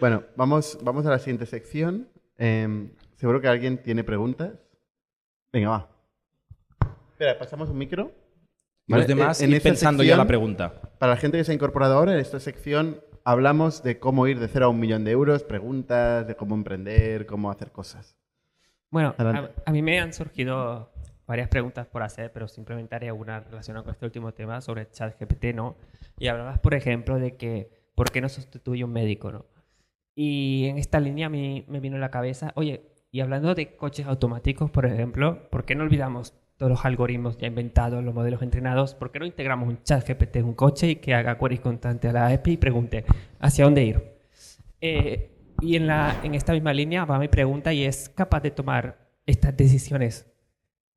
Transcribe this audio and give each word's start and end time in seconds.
Bueno, 0.00 0.22
vamos, 0.36 0.78
vamos 0.82 1.06
a 1.06 1.10
la 1.10 1.18
siguiente 1.18 1.46
sección. 1.46 2.08
Em, 2.36 2.90
seguro 3.16 3.40
que 3.40 3.48
alguien 3.48 3.82
tiene 3.82 4.04
preguntas. 4.04 4.52
Venga, 5.52 5.70
va. 5.70 5.90
Espera, 7.10 7.38
pasamos 7.38 7.68
un 7.68 7.78
micro. 7.78 8.12
Y 8.86 8.92
los 8.92 9.02
¿Vale? 9.02 9.14
demás 9.14 9.40
En 9.40 9.52
ir 9.52 9.60
pensando 9.60 10.02
ya 10.02 10.16
la 10.16 10.26
pregunta. 10.26 10.72
Para 10.98 11.14
la 11.14 11.18
gente 11.18 11.36
que 11.36 11.44
se 11.44 11.52
ha 11.52 11.54
incorporado 11.54 11.94
ahora, 11.94 12.12
en 12.12 12.20
esta 12.20 12.40
sección 12.40 13.00
hablamos 13.24 13.82
de 13.82 13.98
cómo 13.98 14.26
ir 14.26 14.38
de 14.38 14.48
cero 14.48 14.66
a 14.66 14.68
un 14.68 14.80
millón 14.80 15.04
de 15.04 15.10
euros, 15.10 15.42
preguntas, 15.42 16.26
de 16.26 16.34
cómo 16.34 16.54
emprender, 16.54 17.26
cómo 17.26 17.50
hacer 17.50 17.72
cosas. 17.72 18.16
Bueno, 18.90 19.14
a 19.18 19.70
mí 19.70 19.82
me 19.82 20.00
han 20.00 20.14
surgido 20.14 20.90
varias 21.26 21.48
preguntas 21.48 21.86
por 21.86 22.02
hacer, 22.02 22.32
pero 22.32 22.48
simplemente 22.48 22.94
haré 22.94 23.12
una 23.12 23.40
relacionada 23.40 23.84
con 23.84 23.92
este 23.92 24.06
último 24.06 24.32
tema 24.32 24.62
sobre 24.62 24.90
ChatGPT, 24.90 25.54
¿no? 25.54 25.76
Y 26.18 26.28
hablabas, 26.28 26.58
por 26.58 26.72
ejemplo, 26.72 27.18
de 27.18 27.36
que 27.36 27.77
¿por 27.98 28.12
qué 28.12 28.20
no 28.20 28.28
sustituye 28.28 28.84
un 28.84 28.92
médico, 28.92 29.32
no? 29.32 29.44
Y 30.14 30.66
en 30.66 30.78
esta 30.78 31.00
línea 31.00 31.28
mí 31.28 31.64
me 31.66 31.80
vino 31.80 31.96
a 31.96 31.98
la 31.98 32.12
cabeza, 32.12 32.52
oye, 32.54 32.92
y 33.10 33.18
hablando 33.18 33.56
de 33.56 33.74
coches 33.74 34.06
automáticos, 34.06 34.70
por 34.70 34.86
ejemplo, 34.86 35.50
¿por 35.50 35.64
qué 35.64 35.74
no 35.74 35.82
olvidamos 35.82 36.32
todos 36.56 36.70
los 36.70 36.84
algoritmos 36.84 37.38
ya 37.38 37.48
inventados, 37.48 38.04
los 38.04 38.14
modelos 38.14 38.40
entrenados? 38.42 38.94
¿Por 38.94 39.10
qué 39.10 39.18
no 39.18 39.26
integramos 39.26 39.68
un 39.68 39.82
ChatGPT 39.82 40.36
en 40.36 40.44
un 40.44 40.54
coche 40.54 40.90
y 40.90 40.96
que 40.96 41.12
haga 41.12 41.36
queries 41.38 41.58
constantes 41.58 42.10
a 42.10 42.12
la 42.12 42.28
API 42.28 42.52
y 42.52 42.56
pregunte 42.58 43.04
hacia 43.40 43.64
dónde 43.64 43.82
ir? 43.82 44.00
Eh, 44.80 45.32
y 45.60 45.74
en, 45.74 45.88
la, 45.88 46.20
en 46.22 46.36
esta 46.36 46.52
misma 46.52 46.72
línea 46.72 47.04
va 47.04 47.18
mi 47.18 47.26
pregunta 47.26 47.72
y 47.72 47.82
es 47.82 48.08
capaz 48.10 48.42
de 48.42 48.52
tomar 48.52 49.08
estas 49.26 49.56
decisiones 49.56 50.32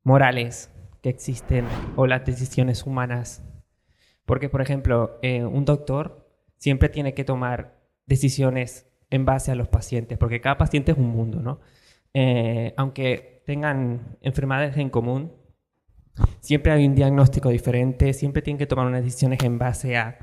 morales 0.03 0.69
que 1.01 1.09
existen 1.09 1.65
o 1.95 2.05
las 2.05 2.23
decisiones 2.23 2.85
humanas. 2.85 3.43
Porque, 4.23 4.49
por 4.49 4.61
ejemplo, 4.61 5.17
eh, 5.23 5.43
un 5.43 5.65
doctor 5.65 6.20
siempre 6.61 6.89
tiene 6.89 7.15
que 7.15 7.23
tomar 7.23 7.81
decisiones 8.05 8.87
en 9.09 9.25
base 9.25 9.51
a 9.51 9.55
los 9.55 9.67
pacientes, 9.67 10.17
porque 10.19 10.39
cada 10.39 10.57
paciente 10.57 10.91
es 10.91 10.97
un 10.97 11.09
mundo, 11.09 11.41
¿no? 11.41 11.59
Eh, 12.13 12.73
aunque 12.77 13.41
tengan 13.47 14.17
enfermedades 14.21 14.77
en 14.77 14.91
común, 14.91 15.33
siempre 16.39 16.71
hay 16.71 16.85
un 16.85 16.93
diagnóstico 16.93 17.49
diferente, 17.49 18.13
siempre 18.13 18.43
tienen 18.43 18.59
que 18.59 18.67
tomar 18.67 18.85
unas 18.85 19.03
decisiones 19.03 19.43
en 19.43 19.57
base 19.57 19.97
a... 19.97 20.19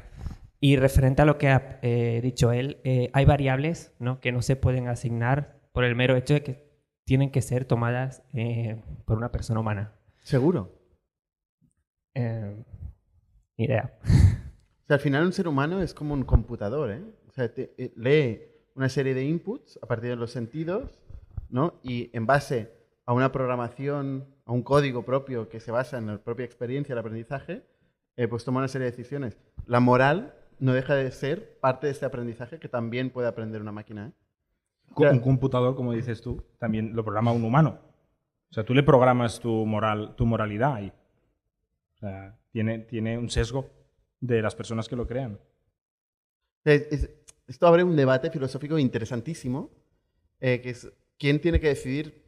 Y 0.61 0.77
referente 0.77 1.23
a 1.23 1.25
lo 1.25 1.39
que 1.39 1.49
ha 1.49 1.79
eh, 1.83 2.21
dicho 2.23 2.51
él, 2.51 2.81
eh, 2.83 3.11
hay 3.13 3.25
variables 3.25 3.95
¿no? 4.01 4.21
que 4.21 4.33
no 4.33 4.43
se 4.43 4.57
pueden 4.57 4.89
asignar 4.89 5.61
por 5.73 5.85
el 5.85 5.95
mero 5.95 6.17
hecho 6.17 6.35
de 6.35 6.43
que 6.43 6.69
tienen 7.05 7.31
que 7.31 7.43
ser 7.43 7.65
tomadas 7.65 8.25
eh, 8.33 8.83
por 9.05 9.17
una 9.17 9.31
persona 9.31 9.61
humana. 9.61 9.93
¿Seguro? 10.23 10.83
Eh, 12.15 12.65
idea. 13.57 13.99
Sea, 14.89 14.95
al 14.97 15.01
final 15.01 15.25
un 15.27 15.33
ser 15.33 15.47
humano 15.49 15.83
es 15.83 15.93
como 15.95 16.15
un 16.15 16.25
computador, 16.25 16.91
¿eh? 16.91 17.03
O 17.29 17.33
sea, 17.33 17.53
te- 17.53 17.75
eh, 17.77 17.93
lee 17.97 18.41
una 18.75 18.89
serie 18.89 19.13
de 19.15 19.25
inputs 19.25 19.79
a 19.83 19.87
partir 19.87 20.11
de 20.11 20.17
los 20.17 20.31
sentidos, 20.31 20.99
¿no? 21.51 21.75
Y 21.83 22.11
en 22.17 22.25
base 22.27 22.73
a 23.05 23.13
una 23.13 23.31
programación, 23.31 24.27
a 24.47 24.53
un 24.53 24.63
código 24.63 25.05
propio 25.05 25.49
que 25.49 25.61
se 25.61 25.71
basa 25.71 25.99
en 25.99 26.07
la 26.07 26.19
propia 26.19 26.45
experiencia, 26.47 26.95
el 26.95 26.99
aprendizaje, 26.99 27.63
eh, 28.17 28.29
pues 28.29 28.45
toma 28.45 28.61
una 28.61 28.69
serie 28.69 28.87
de 28.87 28.91
decisiones. 28.93 29.37
La 29.67 29.81
moral 29.81 30.35
no 30.59 30.73
deja 30.73 30.95
de 30.95 31.11
ser 31.11 31.59
parte 31.61 31.87
de 31.87 31.93
este 31.93 32.07
aprendizaje 32.07 32.59
que 32.59 32.69
también 32.69 33.11
puede 33.11 33.29
aprender 33.29 33.61
una 33.61 33.73
máquina, 33.73 34.09
¿eh? 34.09 34.13
Un 35.13 35.21
computador, 35.21 35.77
como 35.77 35.93
dices 35.93 36.23
tú, 36.23 36.43
también 36.59 36.97
lo 36.97 37.05
programa 37.05 37.31
un 37.33 37.45
humano. 37.45 37.79
O 38.51 38.55
sea, 38.55 38.65
tú 38.65 38.73
le 38.75 38.83
programas 38.83 39.39
tu, 39.39 39.67
moral, 39.67 40.15
tu 40.17 40.25
moralidad 40.25 40.75
ahí. 40.75 40.93
O 41.95 41.99
sea, 41.99 42.39
tiene, 42.53 42.79
tiene 42.79 43.19
un 43.19 43.29
sesgo 43.29 43.69
de 44.21 44.43
las 44.43 44.55
personas 44.55 44.89
que 44.89 44.97
lo 44.97 45.07
crean. 45.07 45.39
Esto 47.47 47.67
abre 47.67 47.83
un 47.85 47.97
debate 47.97 48.31
filosófico 48.31 48.79
interesantísimo, 48.79 49.71
eh, 50.41 50.61
que 50.61 50.71
es 50.71 50.91
quién 51.19 51.41
tiene 51.41 51.61
que 51.61 51.69
decidir 51.69 52.23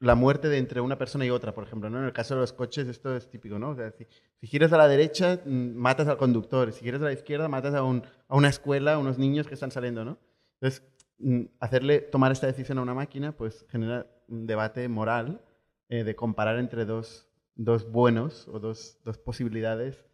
la 0.00 0.14
muerte 0.14 0.48
de 0.48 0.58
entre 0.58 0.80
una 0.80 0.96
persona 0.98 1.26
y 1.26 1.30
otra, 1.30 1.54
por 1.54 1.64
ejemplo. 1.64 1.90
¿no? 1.90 1.98
En 1.98 2.04
el 2.06 2.12
caso 2.12 2.34
de 2.34 2.40
los 2.40 2.52
coches 2.52 2.88
esto 2.88 3.14
es 3.16 3.28
típico, 3.28 3.58
¿no? 3.58 3.70
O 3.70 3.74
sea, 3.76 3.90
si, 3.92 4.06
si 4.40 4.46
giras 4.46 4.72
a 4.72 4.78
la 4.78 4.88
derecha, 4.88 5.40
mm, 5.44 5.74
matas 5.74 6.08
al 6.08 6.16
conductor, 6.16 6.72
si 6.72 6.80
giras 6.80 7.02
a 7.02 7.06
la 7.06 7.12
izquierda, 7.12 7.48
matas 7.48 7.74
a, 7.74 7.82
un- 7.82 8.02
a 8.28 8.34
una 8.36 8.48
escuela, 8.48 8.94
a 8.94 8.98
unos 8.98 9.18
niños 9.18 9.46
que 9.46 9.54
están 9.54 9.70
saliendo, 9.70 10.04
¿no? 10.04 10.18
Entonces, 10.60 10.82
mm, 11.18 11.42
hacerle 11.60 12.00
tomar 12.00 12.32
esta 12.32 12.46
decisión 12.46 12.78
a 12.78 12.82
una 12.82 12.94
máquina, 12.94 13.32
pues 13.36 13.66
genera 13.68 14.06
un 14.28 14.46
debate 14.46 14.88
moral 14.88 15.42
eh, 15.90 16.02
de 16.02 16.16
comparar 16.16 16.58
entre 16.58 16.86
dos, 16.86 17.28
dos 17.54 17.90
buenos 17.90 18.48
o 18.48 18.58
dos, 18.58 18.98
dos 19.04 19.18
posibilidades, 19.18 20.06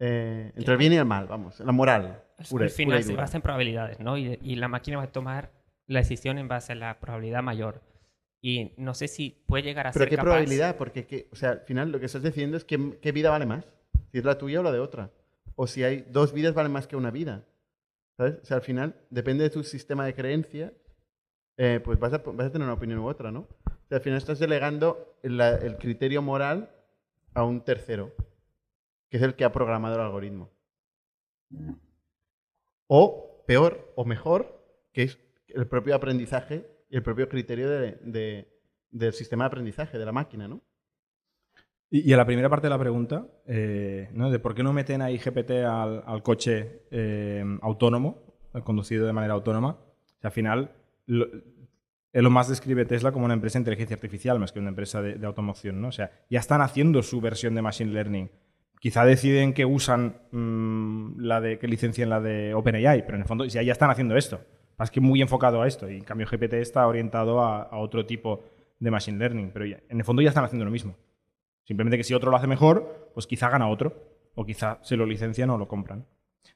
eh, 0.00 0.52
entre 0.56 0.72
el 0.72 0.78
bien 0.78 0.92
y 0.92 0.96
el 0.96 1.04
mal, 1.04 1.26
vamos, 1.26 1.60
la 1.60 1.72
moral. 1.72 2.22
pura- 2.48 2.64
Al 2.64 2.70
final 2.70 3.02
se 3.04 3.14
basa 3.14 3.36
en 3.36 3.42
probabilidades, 3.42 4.00
¿no? 4.00 4.16
Y, 4.18 4.38
y 4.42 4.56
la 4.56 4.66
máquina 4.68 4.96
va 4.96 5.04
a 5.04 5.12
tomar 5.12 5.50
la 5.86 6.00
decisión 6.00 6.38
en 6.38 6.48
base 6.48 6.72
a 6.72 6.74
la 6.76 6.98
probabilidad 6.98 7.42
mayor. 7.42 7.82
Y 8.42 8.72
no 8.78 8.94
sé 8.94 9.06
si 9.08 9.44
puede 9.46 9.62
llegar 9.62 9.86
a 9.86 9.92
Pero 9.92 10.04
ser 10.04 10.08
qué 10.08 10.16
capaz- 10.16 10.22
probabilidad, 10.22 10.76
porque 10.76 11.06
¿qué? 11.06 11.28
o 11.32 11.36
sea, 11.36 11.50
al 11.50 11.60
final 11.60 11.92
lo 11.92 12.00
que 12.00 12.06
estás 12.06 12.22
diciendo 12.22 12.56
es 12.56 12.64
que, 12.64 12.98
qué 13.02 13.12
vida 13.12 13.28
vale 13.30 13.44
más, 13.46 13.66
si 14.10 14.18
es 14.18 14.24
la 14.24 14.38
tuya 14.38 14.60
o 14.60 14.62
la 14.62 14.72
de 14.72 14.78
otra. 14.80 15.10
O 15.56 15.66
si 15.66 15.84
hay 15.84 16.06
dos 16.10 16.32
vidas 16.32 16.54
valen 16.54 16.72
más 16.72 16.86
que 16.86 16.96
una 16.96 17.10
vida. 17.10 17.44
¿Sabes? 18.16 18.38
O 18.42 18.44
sea, 18.46 18.56
al 18.56 18.62
final 18.62 18.94
depende 19.10 19.44
de 19.44 19.50
tu 19.50 19.62
sistema 19.62 20.04
de 20.06 20.14
creencias, 20.14 20.72
eh, 21.58 21.80
pues 21.84 21.98
vas 21.98 22.12
a, 22.14 22.18
vas 22.18 22.46
a 22.46 22.52
tener 22.52 22.64
una 22.66 22.74
opinión 22.74 22.98
u 23.00 23.06
otra, 23.06 23.30
¿no? 23.30 23.40
O 23.40 23.88
sea, 23.88 23.96
al 23.98 24.02
final 24.02 24.16
estás 24.18 24.38
delegando 24.38 25.18
el 25.22 25.76
criterio 25.78 26.22
moral 26.22 26.70
a 27.34 27.44
un 27.44 27.60
tercero, 27.62 28.14
que 29.10 29.16
es 29.18 29.22
el 29.22 29.34
que 29.34 29.44
ha 29.44 29.52
programado 29.52 29.96
el 29.96 30.00
algoritmo. 30.00 30.50
O 32.86 33.44
peor 33.46 33.92
o 33.96 34.04
mejor, 34.04 34.64
que 34.92 35.02
es 35.04 35.18
el 35.48 35.66
propio 35.66 35.94
aprendizaje 35.94 36.66
y 36.88 36.96
el 36.96 37.02
propio 37.02 37.28
criterio 37.28 37.68
de- 37.68 37.92
de- 38.02 38.48
del 38.90 39.12
sistema 39.12 39.44
de 39.44 39.48
aprendizaje, 39.48 39.98
de 39.98 40.04
la 40.04 40.12
máquina, 40.12 40.48
¿no? 40.48 40.60
Y, 41.90 42.08
y 42.08 42.12
a 42.12 42.16
la 42.16 42.24
primera 42.26 42.48
parte 42.48 42.66
de 42.66 42.70
la 42.70 42.78
pregunta, 42.78 43.26
eh, 43.46 44.08
¿no? 44.12 44.30
de 44.30 44.38
por 44.38 44.54
qué 44.54 44.62
no 44.62 44.72
meten 44.72 45.02
ahí 45.02 45.18
GPT 45.18 45.50
al, 45.64 46.02
al 46.06 46.22
coche 46.22 46.82
eh, 46.90 47.44
autónomo, 47.62 48.22
conducido 48.64 49.06
de 49.06 49.12
manera 49.12 49.34
autónoma, 49.34 49.70
O 49.70 50.20
sea, 50.20 50.28
al 50.28 50.32
final, 50.32 50.72
lo, 51.06 51.26
Elon 52.12 52.32
Musk 52.32 52.50
describe 52.50 52.84
Tesla 52.84 53.12
como 53.12 53.24
una 53.24 53.34
empresa 53.34 53.58
de 53.58 53.62
inteligencia 53.62 53.94
artificial 53.94 54.38
más 54.40 54.50
que 54.52 54.58
una 54.58 54.68
empresa 54.70 55.00
de, 55.02 55.14
de 55.14 55.26
automoción, 55.26 55.80
¿no? 55.80 55.88
O 55.88 55.92
sea, 55.92 56.10
ya 56.28 56.40
están 56.40 56.60
haciendo 56.60 57.02
su 57.02 57.20
versión 57.20 57.54
de 57.54 57.62
Machine 57.62 57.92
Learning. 57.92 58.30
Quizá 58.80 59.04
deciden 59.04 59.52
que 59.52 59.66
usan 59.66 60.22
mm, 60.32 61.20
la 61.20 61.42
de 61.42 61.58
que 61.58 61.68
licencian 61.68 62.08
la 62.08 62.18
de 62.18 62.54
OpenAI, 62.54 63.04
pero 63.04 63.16
en 63.16 63.22
el 63.22 63.28
fondo 63.28 63.44
ya, 63.44 63.60
ya 63.60 63.72
están 63.72 63.90
haciendo 63.90 64.16
esto. 64.16 64.40
Más 64.78 64.90
que 64.90 65.02
muy 65.02 65.20
enfocado 65.20 65.60
a 65.60 65.68
esto. 65.68 65.88
Y 65.90 65.98
en 65.98 66.04
cambio 66.04 66.26
GPT 66.26 66.54
está 66.54 66.86
orientado 66.86 67.40
a, 67.40 67.78
otro 67.78 68.06
tipo 68.06 68.42
de 68.78 68.90
Machine 68.90 69.18
Learning. 69.18 69.50
Pero 69.52 69.66
en 69.66 69.98
el 69.98 70.04
fondo 70.04 70.22
ya 70.22 70.30
están 70.30 70.44
haciendo 70.44 70.64
lo 70.64 70.70
mismo. 70.70 70.96
Simplemente 71.64 71.98
que 71.98 72.04
si 72.04 72.14
otro 72.14 72.30
lo 72.30 72.38
hace 72.38 72.46
mejor, 72.46 73.10
pues 73.12 73.26
quizá 73.26 73.50
gana 73.50 73.68
otro. 73.68 73.94
O 74.34 74.46
quizá 74.46 74.78
se 74.80 74.96
lo 74.96 75.04
licencian 75.04 75.50
o 75.50 75.58
lo 75.58 75.68
compran. 75.68 76.06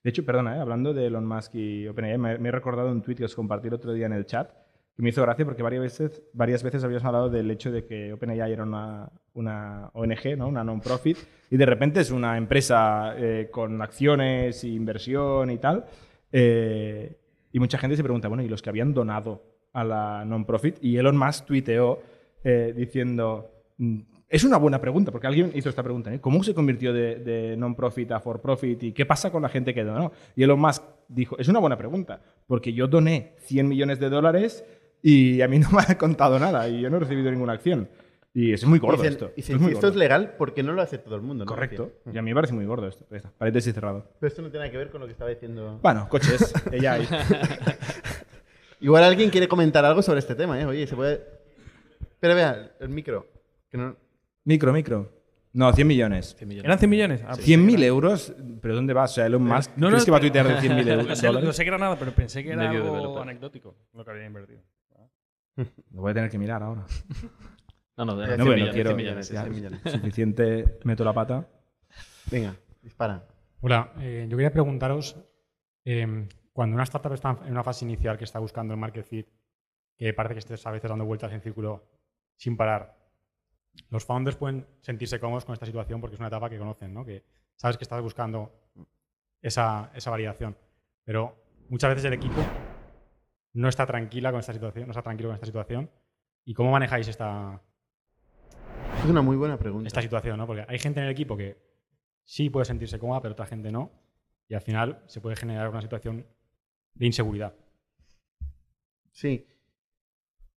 De 0.02 0.08
hecho, 0.08 0.24
perdona, 0.24 0.56
¿eh? 0.56 0.60
hablando 0.60 0.94
de 0.94 1.06
Elon 1.06 1.26
Musk 1.26 1.54
y 1.56 1.86
OpenAI, 1.86 2.16
me, 2.16 2.38
me 2.38 2.48
he 2.48 2.52
recordado 2.52 2.90
un 2.90 3.02
tweet 3.02 3.16
que 3.16 3.24
os 3.26 3.34
compartí 3.34 3.68
el 3.68 3.74
otro 3.74 3.92
día 3.92 4.06
en 4.06 4.14
el 4.14 4.24
chat 4.24 4.50
que 4.96 5.02
me 5.02 5.08
hizo 5.08 5.22
gracia 5.22 5.44
porque 5.44 5.62
varias 5.62 5.82
veces, 5.82 6.22
varias 6.32 6.62
veces 6.62 6.84
habíamos 6.84 7.04
hablado 7.04 7.28
del 7.28 7.50
hecho 7.50 7.72
de 7.72 7.84
que 7.84 8.12
OpenAI 8.12 8.52
era 8.52 8.62
una, 8.62 9.10
una 9.34 9.90
ONG, 9.92 10.36
¿no? 10.36 10.48
una 10.48 10.62
non-profit, 10.62 11.18
y 11.50 11.56
de 11.56 11.66
repente 11.66 12.00
es 12.00 12.10
una 12.10 12.36
empresa 12.36 13.14
eh, 13.16 13.48
con 13.50 13.80
acciones 13.82 14.62
inversión 14.64 15.50
y 15.50 15.58
tal. 15.58 15.84
eh, 16.32 17.16
y 17.52 17.60
mucha 17.60 17.78
gente 17.78 17.96
se 17.96 18.02
pregunta, 18.02 18.26
bueno, 18.26 18.42
¿y 18.42 18.48
los 18.48 18.62
que 18.62 18.70
habían 18.70 18.92
donado 18.92 19.42
a 19.72 19.84
la 19.84 20.24
non-profit? 20.24 20.76
Y 20.82 20.96
Elon 20.96 21.16
Musk 21.16 21.44
tuiteó 21.44 22.00
eh, 22.42 22.74
diciendo, 22.76 23.48
mm, 23.78 24.00
es 24.28 24.42
una 24.42 24.56
buena 24.56 24.80
pregunta, 24.80 25.12
porque 25.12 25.28
alguien 25.28 25.52
hizo 25.54 25.68
esta 25.68 25.84
pregunta, 25.84 26.12
¿eh? 26.12 26.20
¿cómo 26.20 26.42
se 26.42 26.52
convirtió 26.52 26.92
de, 26.92 27.16
de 27.16 27.56
non-profit 27.56 28.10
a 28.10 28.18
for-profit 28.18 28.82
y 28.82 28.92
qué 28.92 29.06
pasa 29.06 29.30
con 29.30 29.42
la 29.42 29.48
gente 29.48 29.72
que 29.72 29.84
donó? 29.84 30.10
Y 30.34 30.42
Elon 30.42 30.58
Musk 30.58 30.82
dijo, 31.06 31.38
es 31.38 31.46
una 31.46 31.60
buena 31.60 31.78
pregunta, 31.78 32.20
porque 32.48 32.72
yo 32.72 32.88
doné 32.88 33.34
100 33.38 33.68
millones 33.68 34.00
de 34.00 34.08
dólares 34.08 34.64
y 35.06 35.42
a 35.42 35.48
mí 35.48 35.58
no 35.60 35.68
me 35.70 35.82
ha 35.86 35.98
contado 35.98 36.38
nada 36.38 36.66
y 36.68 36.80
yo 36.80 36.88
no 36.90 36.96
he 36.96 37.00
recibido 37.00 37.30
ninguna 37.30 37.52
acción. 37.52 37.88
Y 38.36 38.52
es 38.52 38.64
muy 38.64 38.80
gordo 38.80 38.96
Dicen- 39.02 39.12
esto. 39.12 39.30
dicen, 39.36 39.54
es 39.56 39.62
muy 39.62 39.70
si 39.70 39.74
esto 39.74 39.86
es 39.86 39.92
gordo. 39.92 39.98
legal, 40.00 40.34
¿por 40.36 40.54
qué 40.54 40.64
no 40.64 40.72
lo 40.72 40.82
hace 40.82 40.98
todo 40.98 41.14
el 41.14 41.20
mundo? 41.22 41.44
no? 41.44 41.48
Correcto. 41.48 41.92
Y 42.12 42.18
a 42.18 42.22
mí 42.22 42.30
me 42.30 42.34
parece 42.34 42.52
muy 42.54 42.64
gordo 42.64 42.88
esto. 42.88 43.04
Ya 43.10 43.18
está, 43.18 43.30
Paréntesis 43.38 43.72
cerrado. 43.72 44.08
Pero 44.18 44.26
esto 44.28 44.42
no 44.42 44.48
tiene 44.50 44.64
nada 44.64 44.72
que 44.72 44.78
ver 44.78 44.90
con 44.90 45.00
lo 45.00 45.06
que 45.06 45.12
estaba 45.12 45.30
diciendo. 45.30 45.78
Bueno, 45.82 46.08
coches, 46.08 46.52
ella. 46.72 46.98
Igual 48.80 49.04
alguien 49.04 49.30
quiere 49.30 49.48
comentar 49.48 49.84
algo 49.84 50.02
sobre 50.02 50.18
este 50.18 50.34
tema, 50.34 50.60
¿eh? 50.60 50.66
Oye, 50.66 50.86
se 50.86 50.96
puede. 50.96 51.22
Pero 52.20 52.34
vea, 52.34 52.72
el 52.80 52.88
micro. 52.88 53.26
Que 53.70 53.78
no... 53.78 53.96
Micro, 54.44 54.72
micro. 54.72 55.10
No, 55.52 55.72
100 55.72 55.86
millones. 55.86 56.34
100 56.36 56.48
millones. 56.48 56.64
¿Eran 56.66 56.78
100 56.78 56.90
millones? 56.90 57.22
Ah, 57.24 57.32
pues 57.36 57.46
100.000 57.48 57.82
euros, 57.84 58.34
¿pero 58.60 58.74
dónde 58.74 58.92
vas? 58.92 59.12
O 59.12 59.14
sea, 59.14 59.26
Elon 59.26 59.44
Musk, 59.44 59.70
No, 59.76 59.86
no, 59.86 59.90
¿crees 59.90 60.04
que 60.04 60.10
va 60.10 60.16
a 60.16 60.20
tuitear 60.20 60.48
de 60.48 60.54
100.000 60.56 60.84
No 60.84 60.92
euros? 61.02 61.18
sé, 61.18 61.30
no 61.32 61.52
sé 61.52 61.62
que 61.62 61.68
era 61.68 61.78
nada, 61.78 61.96
pero 61.96 62.10
pensé 62.10 62.42
que 62.42 62.50
era 62.50 62.68
Medio 62.68 62.92
algo 62.96 63.20
anecdótico 63.22 63.76
lo 63.94 64.04
que 64.04 64.10
había 64.10 64.26
invertido. 64.26 64.60
Lo 65.92 66.00
voy 66.00 66.10
a 66.10 66.14
tener 66.14 66.30
que 66.30 66.38
mirar 66.38 66.62
ahora. 66.62 66.86
No, 67.96 68.04
no, 68.04 68.16
de 68.16 68.26
No, 68.26 68.26
100 68.26 68.38
No, 68.38 68.44
bueno, 68.44 68.54
millones, 68.54 68.74
quiero. 68.74 68.90
100 68.90 68.96
millones, 68.96 69.28
ya, 69.28 69.42
100 69.42 69.54
millones. 69.54 69.80
Suficiente, 69.86 70.78
meto 70.84 71.04
la 71.04 71.12
pata. 71.12 71.48
Venga, 72.30 72.56
dispara. 72.82 73.26
Hola, 73.60 73.92
eh, 73.98 74.26
yo 74.28 74.36
quería 74.36 74.52
preguntaros, 74.52 75.16
eh, 75.84 76.28
cuando 76.52 76.74
una 76.74 76.84
startup 76.84 77.12
está 77.12 77.38
en 77.44 77.52
una 77.52 77.62
fase 77.62 77.84
inicial 77.84 78.18
que 78.18 78.24
está 78.24 78.38
buscando 78.38 78.74
el 78.74 78.80
market 78.80 79.06
fit, 79.06 79.28
que 79.96 80.12
parece 80.12 80.34
que 80.34 80.40
estés 80.40 80.66
a 80.66 80.70
veces 80.70 80.88
dando 80.88 81.04
vueltas 81.04 81.32
en 81.32 81.40
círculo 81.40 81.88
sin 82.36 82.56
parar, 82.56 82.98
los 83.90 84.04
founders 84.04 84.36
pueden 84.36 84.66
sentirse 84.80 85.18
cómodos 85.18 85.44
con 85.44 85.52
esta 85.52 85.66
situación 85.66 86.00
porque 86.00 86.14
es 86.14 86.20
una 86.20 86.28
etapa 86.28 86.50
que 86.50 86.58
conocen, 86.58 86.92
¿no? 86.92 87.04
que 87.04 87.24
sabes 87.56 87.76
que 87.76 87.84
estás 87.84 88.02
buscando 88.02 88.52
esa, 89.40 89.90
esa 89.94 90.10
variación. 90.10 90.56
Pero 91.04 91.36
muchas 91.68 91.90
veces 91.90 92.04
el 92.06 92.14
equipo 92.14 92.40
no 93.54 93.68
está 93.68 93.86
tranquila 93.86 94.30
con 94.30 94.40
esta 94.40 94.52
situación, 94.52 94.86
no 94.86 94.90
está 94.90 95.02
tranquilo 95.02 95.30
con 95.30 95.34
esta 95.34 95.46
situación. 95.46 95.90
¿Y 96.44 96.54
cómo 96.54 96.70
manejáis 96.70 97.08
esta, 97.08 97.62
Es 99.02 99.06
una 99.06 99.22
muy 99.22 99.36
buena 99.36 99.56
pregunta. 99.56 99.86
esta 99.86 100.02
situación? 100.02 100.36
¿no? 100.36 100.46
Porque 100.46 100.64
hay 100.68 100.78
gente 100.78 101.00
en 101.00 101.06
el 101.06 101.12
equipo 101.12 101.36
que 101.36 101.56
sí 102.24 102.50
puede 102.50 102.66
sentirse 102.66 102.98
cómoda, 102.98 103.22
pero 103.22 103.32
otra 103.32 103.46
gente 103.46 103.72
no. 103.72 103.90
Y 104.48 104.54
al 104.54 104.60
final 104.60 105.02
se 105.06 105.20
puede 105.20 105.36
generar 105.36 105.70
una 105.70 105.80
situación 105.80 106.26
de 106.94 107.06
inseguridad. 107.06 107.54
Sí. 109.10 109.46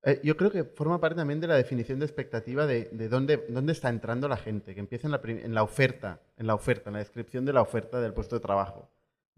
Eh, 0.04 0.20
yo 0.24 0.36
creo 0.36 0.52
que 0.52 0.64
forma 0.64 1.00
parte 1.00 1.18
también 1.18 1.40
de 1.40 1.48
la 1.48 1.56
definición 1.56 2.00
de 2.00 2.06
expectativa 2.06 2.66
de, 2.66 2.86
de 2.86 3.10
dónde, 3.10 3.46
dónde 3.50 3.74
está 3.74 3.90
entrando 3.90 4.28
la 4.28 4.38
gente, 4.38 4.74
que 4.74 4.80
empieza 4.80 5.08
en 5.08 5.12
la, 5.12 5.22
en 5.24 5.54
la 5.54 5.64
oferta, 5.64 6.22
en 6.38 6.48
la 6.48 6.56
oferta, 6.56 6.90
en 6.90 6.94
la 6.94 7.00
descripción 7.00 7.46
de 7.46 7.54
la 7.54 7.62
oferta 7.62 8.02
del 8.02 8.14
puesto 8.14 8.36
de 8.36 8.42
trabajo. 8.42 8.90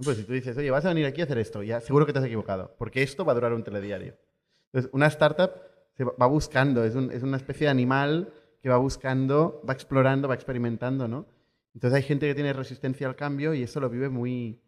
Pues 0.04 0.18
si 0.18 0.24
tú 0.24 0.32
dices, 0.34 0.56
oye, 0.58 0.72
vas 0.72 0.86
a 0.86 0.90
venir 0.90 1.06
aquí 1.06 1.22
a 1.22 1.26
hacer 1.26 1.38
esto, 1.40 1.62
ya 1.62 1.82
seguro 1.82 2.06
que 2.06 2.14
te 2.14 2.20
has 2.20 2.26
equivocado, 2.26 2.74
porque 2.78 3.04
esto 3.04 3.26
va 3.26 3.34
a 3.34 3.36
durar 3.36 3.54
un 3.54 3.64
telediario. 3.64 4.16
Entonces, 4.68 4.90
una 4.94 5.08
startup 5.08 5.52
se 5.98 6.06
va 6.06 6.26
buscando, 6.28 6.84
es, 6.86 6.96
un- 6.96 7.12
es 7.12 7.22
una 7.24 7.36
especie 7.38 7.66
de 7.66 7.72
animal 7.72 8.32
que 8.62 8.70
va 8.70 8.78
buscando, 8.78 9.62
va 9.68 9.74
explorando, 9.74 10.28
va 10.30 10.36
experimentando, 10.36 11.08
¿no? 11.08 11.26
Entonces 11.74 11.98
hay 11.98 12.04
gente 12.04 12.28
que 12.28 12.36
tiene 12.36 12.54
resistencia 12.54 13.08
al 13.08 13.16
cambio 13.16 13.54
y 13.54 13.64
eso 13.64 13.80
lo 13.80 13.90
vive 13.90 14.10
muy, 14.10 14.62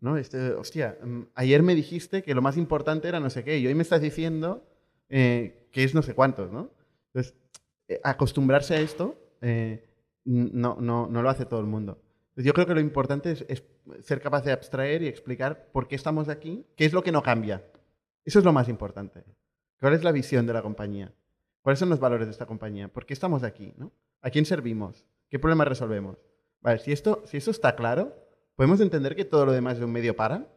¿no? 0.00 0.16
Este, 0.16 0.52
hostia, 0.52 0.96
mm, 1.02 1.20
ayer 1.34 1.62
me 1.62 1.74
dijiste 1.74 2.22
que 2.22 2.34
lo 2.34 2.42
más 2.42 2.56
importante 2.56 3.08
era 3.08 3.20
no 3.20 3.28
sé 3.30 3.44
qué 3.44 3.58
y 3.58 3.66
hoy 3.66 3.74
me 3.74 3.82
estás 3.82 4.00
diciendo 4.00 4.64
eh, 5.10 5.68
que 5.72 5.84
es 5.84 5.94
no 5.94 6.02
sé 6.02 6.14
cuántos, 6.14 6.50
¿no? 6.50 6.70
Entonces, 7.08 7.34
eh, 7.88 8.00
acostumbrarse 8.02 8.74
a 8.76 8.80
esto 8.80 9.16
eh, 9.42 9.84
no, 10.24 10.76
no, 10.80 11.06
no 11.06 11.22
lo 11.22 11.28
hace 11.30 11.44
todo 11.44 11.60
el 11.60 11.66
mundo. 11.66 11.98
Entonces, 12.40 12.46
yo 12.46 12.54
creo 12.54 12.66
que 12.66 12.74
lo 12.74 12.80
importante 12.80 13.32
es, 13.32 13.62
ser 14.02 14.22
capaz 14.22 14.44
de 14.44 14.52
abstraer 14.52 15.02
y 15.02 15.08
explicar 15.08 15.68
por 15.72 15.86
qué 15.88 15.94
estamos 15.94 16.30
aquí, 16.30 16.64
qué 16.74 16.86
es 16.86 16.94
lo 16.94 17.02
que 17.02 17.12
no 17.12 17.22
cambia. 17.22 17.62
Eso 18.24 18.38
es 18.38 18.46
lo 18.46 18.52
más 18.54 18.70
importante. 18.70 19.24
¿Cuál 19.78 19.92
es 19.92 20.04
la 20.04 20.10
visión 20.10 20.46
de 20.46 20.54
la 20.54 20.62
compañía? 20.62 21.12
¿Cuáles 21.60 21.78
son 21.78 21.90
los 21.90 22.00
valores 22.00 22.28
de 22.28 22.32
esta 22.32 22.46
compañía? 22.46 22.88
¿Por 22.88 23.04
qué 23.04 23.12
estamos 23.12 23.42
aquí? 23.42 23.74
¿A 24.22 24.30
quién 24.30 24.46
servimos? 24.46 25.04
¿Qué 25.28 25.38
problemas 25.38 25.68
resolvemos? 25.68 26.16
Vale, 26.62 26.78
si 26.78 26.92
esto, 26.92 27.22
si 27.26 27.36
esto 27.36 27.50
está 27.50 27.76
claro, 27.76 28.16
podemos 28.56 28.80
entender 28.80 29.16
que 29.16 29.26
todo 29.26 29.44
lo 29.44 29.52
demás 29.52 29.78
de 29.78 29.84
un 29.84 29.92
medio 29.92 30.16
para. 30.16 30.48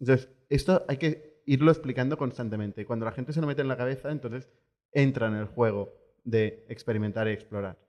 Entonces, 0.00 0.28
esto 0.48 0.84
hay 0.88 0.96
que 0.96 1.40
irlo 1.46 1.70
explicando 1.70 2.18
constantemente. 2.18 2.84
Cuando 2.84 3.04
la 3.04 3.12
gente 3.12 3.32
se 3.32 3.40
lo 3.40 3.46
mete 3.46 3.62
en 3.62 3.68
la 3.68 3.76
cabeza, 3.76 4.10
entonces 4.10 4.48
entra 4.90 5.28
en 5.28 5.34
el 5.34 5.46
juego 5.46 5.92
de 6.24 6.66
experimentar 6.68 7.28
y 7.28 7.30
explorar. 7.30 7.83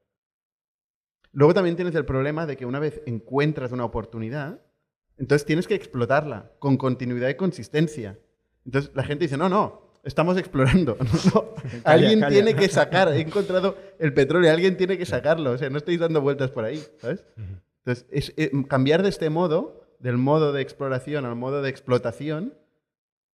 Luego 1.35 1.53
también 1.53 1.75
tienes 1.75 1.93
el 1.95 2.05
problema 2.05 2.45
de 2.45 2.55
que 2.55 2.65
una 2.65 2.79
vez 2.79 3.01
encuentras 3.05 3.73
una 3.73 3.83
oportunidad, 3.83 4.61
entonces 5.17 5.45
tienes 5.45 5.67
que 5.67 5.75
explotarla 5.75 6.53
con 6.59 6.77
continuidad 6.77 7.27
y 7.27 7.35
consistencia. 7.35 8.17
Entonces 8.65 8.91
la 8.95 9.03
gente 9.03 9.25
dice, 9.25 9.35
no, 9.35 9.49
no, 9.49 9.91
estamos 10.05 10.37
explorando. 10.37 10.97
No, 11.33 11.53
alguien 11.83 12.21
calla. 12.21 12.31
tiene 12.31 12.55
que 12.55 12.69
sacar, 12.69 13.09
he 13.09 13.19
encontrado 13.19 13.77
el 13.99 14.13
petróleo, 14.13 14.49
alguien 14.49 14.77
tiene 14.77 14.97
que 14.97 15.05
sacarlo. 15.05 15.51
O 15.51 15.57
sea, 15.57 15.69
no 15.69 15.77
estáis 15.77 15.99
dando 15.99 16.21
vueltas 16.21 16.51
por 16.51 16.63
ahí, 16.63 16.81
¿sabes? 16.99 17.25
Entonces, 17.83 18.05
es, 18.09 18.33
eh, 18.37 18.51
cambiar 18.69 19.03
de 19.03 19.09
este 19.09 19.29
modo, 19.29 19.85
del 19.99 20.17
modo 20.17 20.53
de 20.53 20.61
exploración 20.61 21.25
al 21.25 21.35
modo 21.35 21.61
de 21.61 21.69
explotación, 21.69 22.53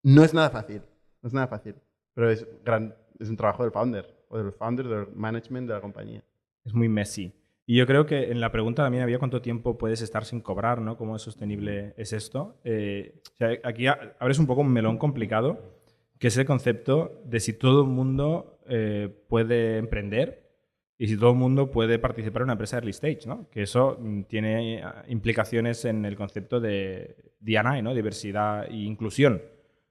no 0.02 0.24
es 0.24 0.34
nada 0.34 0.50
fácil. 0.50 0.82
No 1.22 1.28
es 1.28 1.34
nada 1.36 1.48
fácil. 1.48 1.76
Pero 2.16 2.32
es, 2.32 2.48
gran, 2.66 2.96
es 3.20 3.30
un 3.30 3.38
trabajo 3.38 3.62
del 3.62 3.72
founder, 3.72 4.12
o 4.28 4.40
del 4.40 4.52
founder, 4.54 4.88
del 4.88 5.08
management 5.14 5.68
de 5.68 5.76
la 5.76 5.82
compañía. 5.82 6.24
Es 6.66 6.74
muy 6.74 6.90
messy. 6.90 7.32
Y 7.72 7.78
yo 7.78 7.88
creo 7.88 8.06
que 8.06 8.32
en 8.32 8.42
la 8.42 8.52
pregunta 8.52 8.84
también 8.84 9.02
había 9.02 9.18
cuánto 9.18 9.42
tiempo 9.42 9.78
puedes 9.78 10.02
estar 10.02 10.26
sin 10.26 10.42
cobrar, 10.42 10.82
¿no? 10.82 10.98
¿Cómo 10.98 11.16
es 11.16 11.22
sostenible 11.22 11.94
es 11.96 12.12
esto? 12.12 12.60
Eh, 12.66 13.22
aquí 13.64 13.88
abres 13.88 14.40
un 14.40 14.46
poco 14.46 14.60
un 14.60 14.74
melón 14.74 14.98
complicado, 14.98 15.80
que 16.20 16.28
es 16.28 16.36
el 16.36 16.46
concepto 16.46 17.22
de 17.24 17.40
si 17.40 17.54
todo 17.54 17.84
el 17.84 17.88
mundo 17.88 18.60
eh, 18.68 19.08
puede 19.30 19.78
emprender 19.78 20.52
y 20.98 21.08
si 21.08 21.16
todo 21.16 21.30
el 21.30 21.38
mundo 21.38 21.72
puede 21.72 21.98
participar 21.98 22.42
en 22.42 22.48
una 22.48 22.54
empresa 22.56 22.76
early 22.76 22.90
stage, 22.90 23.22
¿no? 23.26 23.50
Que 23.50 23.62
eso 23.62 23.98
mm, 23.98 24.24
tiene 24.24 24.80
eh, 24.80 24.84
implicaciones 25.08 25.86
en 25.86 26.04
el 26.04 26.18
concepto 26.18 26.60
de 26.60 27.16
D&I, 27.40 27.82
¿no? 27.82 27.94
Diversidad 27.94 28.66
e 28.66 28.76
inclusión. 28.76 29.42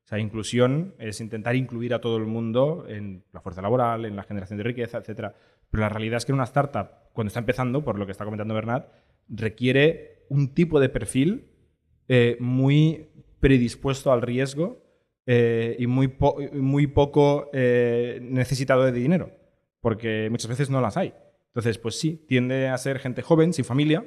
O 0.05 0.07
sea, 0.07 0.19
inclusión 0.19 0.97
es 0.99 1.19
intentar 1.23 1.57
incluir 1.57 1.95
a 1.95 2.03
todo 2.03 2.19
el 2.19 2.27
mundo 2.27 2.85
en 2.87 3.25
la 3.33 3.41
fuerza 3.41 3.63
laboral, 3.63 4.05
en 4.05 4.17
la 4.17 4.25
generación 4.25 4.59
de 4.59 4.65
riqueza, 4.65 4.99
etcétera. 4.99 5.35
Pero 5.71 5.81
la 5.81 5.89
realidad 5.89 6.19
es 6.19 6.27
que 6.27 6.35
una 6.35 6.45
startup, 6.45 7.00
cuando 7.13 7.29
está 7.29 7.41
empezando, 7.41 7.83
por 7.85 7.99
lo 7.99 8.07
que 8.07 8.13
está 8.13 8.25
comentando 8.25 8.55
Bernat, 8.55 8.89
requiere 9.29 10.25
un 10.29 10.55
tipo 10.55 10.81
de 10.81 10.89
perfil 10.89 11.47
eh, 12.09 12.37
muy 12.41 13.09
predispuesto 13.41 14.13
al 14.13 14.23
riesgo 14.23 14.83
eh, 15.27 15.77
y 15.79 15.87
muy, 15.87 16.09
po- 16.09 16.37
muy 16.53 16.87
poco 16.87 17.51
eh, 17.53 18.19
necesitado 18.23 18.85
de 18.85 18.93
dinero, 18.93 19.31
porque 19.81 20.29
muchas 20.31 20.49
veces 20.49 20.71
no 20.71 20.81
las 20.81 20.97
hay. 20.97 21.15
Entonces, 21.49 21.79
pues 21.79 21.99
sí, 21.99 22.25
tiende 22.29 22.69
a 22.69 22.79
ser 22.79 22.99
gente 22.99 23.23
joven, 23.23 23.53
sin 23.53 23.65
familia, 23.65 24.05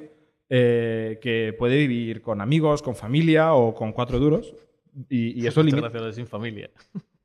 eh, 0.48 1.18
que 1.20 1.54
puede 1.58 1.76
vivir 1.86 2.22
con 2.22 2.40
amigos, 2.40 2.82
con 2.82 2.94
familia 2.96 3.54
o 3.54 3.74
con 3.74 3.92
cuatro 3.92 4.18
duros. 4.18 4.54
Y, 5.08 5.42
y 5.42 5.46
eso 5.46 5.62
limita. 5.62 6.12
sin 6.12 6.26
familia. 6.26 6.70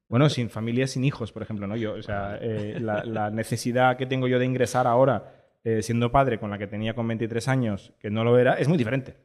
Bueno, 0.08 0.28
sin 0.30 0.50
familia, 0.50 0.88
sin 0.88 1.04
hijos, 1.06 1.32
por 1.32 1.44
ejemplo, 1.44 1.68
¿no? 1.68 1.76
Yo, 1.78 1.94
o 1.94 2.02
sea, 2.02 2.40
eh, 2.42 2.80
la, 2.82 3.04
la 3.06 3.30
necesidad 3.30 3.96
que 3.96 4.08
tengo 4.08 4.28
yo 4.28 4.40
de 4.40 4.46
ingresar 4.46 4.88
ahora, 4.88 5.39
eh, 5.64 5.82
siendo 5.82 6.12
padre, 6.12 6.40
con 6.40 6.50
la 6.50 6.58
que 6.58 6.68
tenía 6.68 6.94
con 6.94 7.08
23 7.08 7.48
años, 7.48 7.94
que 8.00 8.10
no 8.10 8.24
lo 8.24 8.38
era, 8.38 8.54
es 8.54 8.68
muy 8.68 8.78
diferente. 8.78 9.18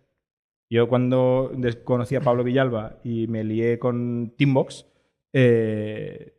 Yo 0.70 0.88
cuando 0.88 1.52
conocí 1.84 2.16
a 2.16 2.20
Pablo 2.20 2.42
Villalba 2.42 2.98
y 3.04 3.26
me 3.28 3.44
lié 3.44 3.78
con 3.78 4.34
Teambox, 4.36 4.86
eh, 5.32 6.34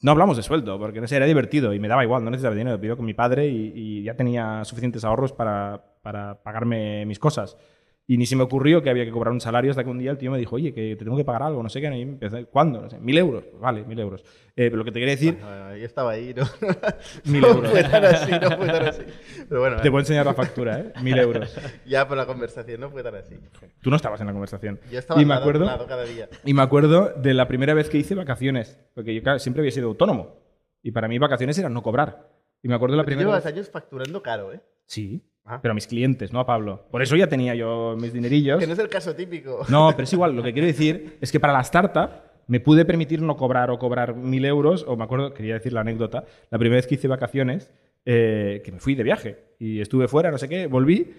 no 0.00 0.12
hablamos 0.12 0.36
de 0.36 0.42
sueldo, 0.42 0.78
porque 0.78 1.00
no 1.00 1.06
sé, 1.06 1.16
era 1.16 1.26
divertido 1.26 1.74
y 1.74 1.78
me 1.78 1.88
daba 1.88 2.04
igual, 2.04 2.24
no 2.24 2.30
necesitaba 2.30 2.54
dinero. 2.54 2.78
Vivo 2.78 2.96
con 2.96 3.04
mi 3.04 3.14
padre 3.14 3.46
y, 3.48 3.72
y 3.74 4.02
ya 4.02 4.16
tenía 4.16 4.64
suficientes 4.64 5.04
ahorros 5.04 5.32
para, 5.32 5.98
para 6.02 6.42
pagarme 6.42 7.06
mis 7.06 7.18
cosas. 7.18 7.56
Y 8.04 8.18
ni 8.18 8.26
se 8.26 8.34
me 8.34 8.42
ocurrió 8.42 8.82
que 8.82 8.90
había 8.90 9.04
que 9.04 9.12
cobrar 9.12 9.32
un 9.32 9.40
salario 9.40 9.70
hasta 9.70 9.84
que 9.84 9.88
un 9.90 9.98
día 9.98 10.10
el 10.10 10.18
tío 10.18 10.30
me 10.32 10.36
dijo, 10.38 10.56
oye, 10.56 10.74
que 10.74 10.96
te 10.96 11.04
tengo 11.04 11.16
que 11.16 11.24
pagar 11.24 11.44
algo, 11.44 11.62
no 11.62 11.68
sé 11.68 11.80
qué. 11.80 11.86
Y 11.96 12.02
empecé, 12.02 12.46
¿Cuándo? 12.46 12.82
No 12.82 12.90
sé, 12.90 12.98
mil 12.98 13.16
euros. 13.16 13.44
Pues 13.44 13.60
vale, 13.60 13.84
mil 13.84 13.98
euros. 13.98 14.22
Eh, 14.56 14.66
pero 14.68 14.76
lo 14.78 14.84
que 14.84 14.90
te 14.92 14.98
quería 14.98 15.14
decir, 15.14 15.38
Ah, 15.42 15.74
yo 15.78 15.84
estaba 15.86 16.10
ahí, 16.10 16.34
¿no? 16.34 16.42
Mil 17.24 17.40
no 17.40 17.48
euros. 17.48 17.70
fue 17.70 17.84
tan 17.84 18.04
así, 18.04 18.30
no 18.32 18.50
fue 18.56 18.66
tan 18.66 18.86
así. 18.88 19.02
Pero 19.48 19.60
bueno, 19.60 19.76
te 19.80 19.90
puedo 19.90 20.00
enseñar 20.00 20.26
la 20.26 20.34
factura, 20.34 20.80
¿eh? 20.80 20.92
Mil 21.02 21.16
euros. 21.16 21.56
ya 21.86 22.06
por 22.08 22.16
la 22.16 22.26
conversación 22.26 22.80
no 22.80 22.90
fue 22.90 23.02
tan 23.04 23.14
así. 23.14 23.36
Tú 23.80 23.88
no 23.88 23.96
estabas 23.96 24.20
en 24.20 24.26
la 24.26 24.32
conversación. 24.32 24.80
Yo 24.90 24.98
estaba 24.98 25.22
y 25.22 25.24
me 25.24 25.34
acuerdo, 25.34 25.64
cada 25.86 26.04
día. 26.04 26.28
y 26.44 26.52
me 26.54 26.62
acuerdo 26.62 27.14
de 27.16 27.32
la 27.34 27.46
primera 27.48 27.72
vez 27.72 27.88
que 27.88 27.98
hice 27.98 28.14
vacaciones, 28.16 28.78
porque 28.94 29.14
yo 29.14 29.22
claro, 29.22 29.38
siempre 29.38 29.60
había 29.60 29.70
sido 29.72 29.88
autónomo. 29.88 30.36
Y 30.82 30.90
para 30.90 31.06
mí 31.08 31.18
vacaciones 31.18 31.56
era 31.58 31.68
no 31.68 31.82
cobrar. 31.82 32.28
Y 32.62 32.68
me 32.68 32.74
acuerdo 32.74 32.96
la 32.96 33.04
Tú 33.04 33.06
primera 33.06 33.28
llevas 33.28 33.44
vez... 33.44 33.54
años 33.54 33.70
facturando 33.70 34.22
caro, 34.22 34.52
¿eh? 34.52 34.60
Sí, 34.86 35.22
Pero 35.60 35.72
a 35.72 35.74
mis 35.74 35.86
clientes, 35.86 36.32
no 36.32 36.40
a 36.40 36.46
Pablo. 36.46 36.86
Por 36.90 37.02
eso 37.02 37.16
ya 37.16 37.26
tenía 37.26 37.54
yo 37.54 37.96
mis 37.98 38.12
dinerillos. 38.12 38.60
Que 38.60 38.66
no 38.66 38.74
es 38.74 38.78
el 38.78 38.88
caso 38.88 39.14
típico. 39.14 39.66
No, 39.68 39.90
pero 39.90 40.04
es 40.04 40.12
igual. 40.12 40.36
Lo 40.36 40.42
que 40.42 40.52
quiero 40.52 40.66
decir 40.66 41.18
es 41.20 41.32
que 41.32 41.40
para 41.40 41.52
la 41.52 41.60
startup 41.62 42.10
me 42.46 42.60
pude 42.60 42.84
permitir 42.84 43.20
no 43.22 43.36
cobrar 43.36 43.70
o 43.70 43.78
cobrar 43.78 44.14
mil 44.14 44.44
euros. 44.44 44.84
O 44.86 44.96
me 44.96 45.04
acuerdo, 45.04 45.34
quería 45.34 45.54
decir 45.54 45.72
la 45.72 45.80
anécdota, 45.80 46.24
la 46.50 46.58
primera 46.58 46.76
vez 46.76 46.86
que 46.86 46.94
hice 46.94 47.08
vacaciones, 47.08 47.72
eh, 48.04 48.62
que 48.64 48.70
me 48.72 48.78
fui 48.78 48.94
de 48.94 49.02
viaje 49.02 49.56
y 49.58 49.80
estuve 49.80 50.06
fuera, 50.08 50.30
no 50.30 50.38
sé 50.38 50.48
qué, 50.48 50.66
volví 50.66 51.12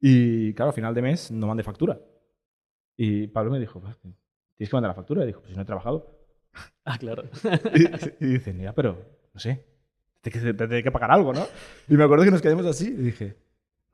y, 0.00 0.52
claro, 0.54 0.70
a 0.70 0.72
final 0.74 0.94
de 0.94 1.02
mes 1.02 1.30
no 1.30 1.46
mandé 1.46 1.62
factura. 1.62 2.00
Y 2.96 3.28
Pablo 3.28 3.52
me 3.52 3.60
dijo, 3.60 3.80
"Pues, 3.80 3.96
¿tienes 4.56 4.70
que 4.70 4.76
mandar 4.76 4.90
la 4.90 4.94
factura? 4.94 5.22
Y 5.22 5.26
dijo, 5.28 5.40
pues 5.40 5.50
si 5.50 5.56
no 5.56 5.62
he 5.62 5.66
trabajado. 5.66 6.18
Ah, 6.84 6.98
claro. 6.98 7.24
Y, 7.74 8.24
y 8.24 8.28
dice, 8.28 8.52
mira, 8.52 8.72
pero 8.72 8.98
no 9.32 9.38
sé, 9.38 9.64
te, 10.20 10.30
te, 10.30 10.82
que 10.82 10.90
pagar 10.90 11.10
algo, 11.12 11.32
¿no? 11.32 11.46
Y 11.88 11.96
me 11.96 12.04
acuerdo 12.04 12.24
que 12.24 12.30
nos 12.30 12.40
quedamos 12.42 12.66
así 12.66 12.88
y 12.88 13.02
dije, 13.02 13.36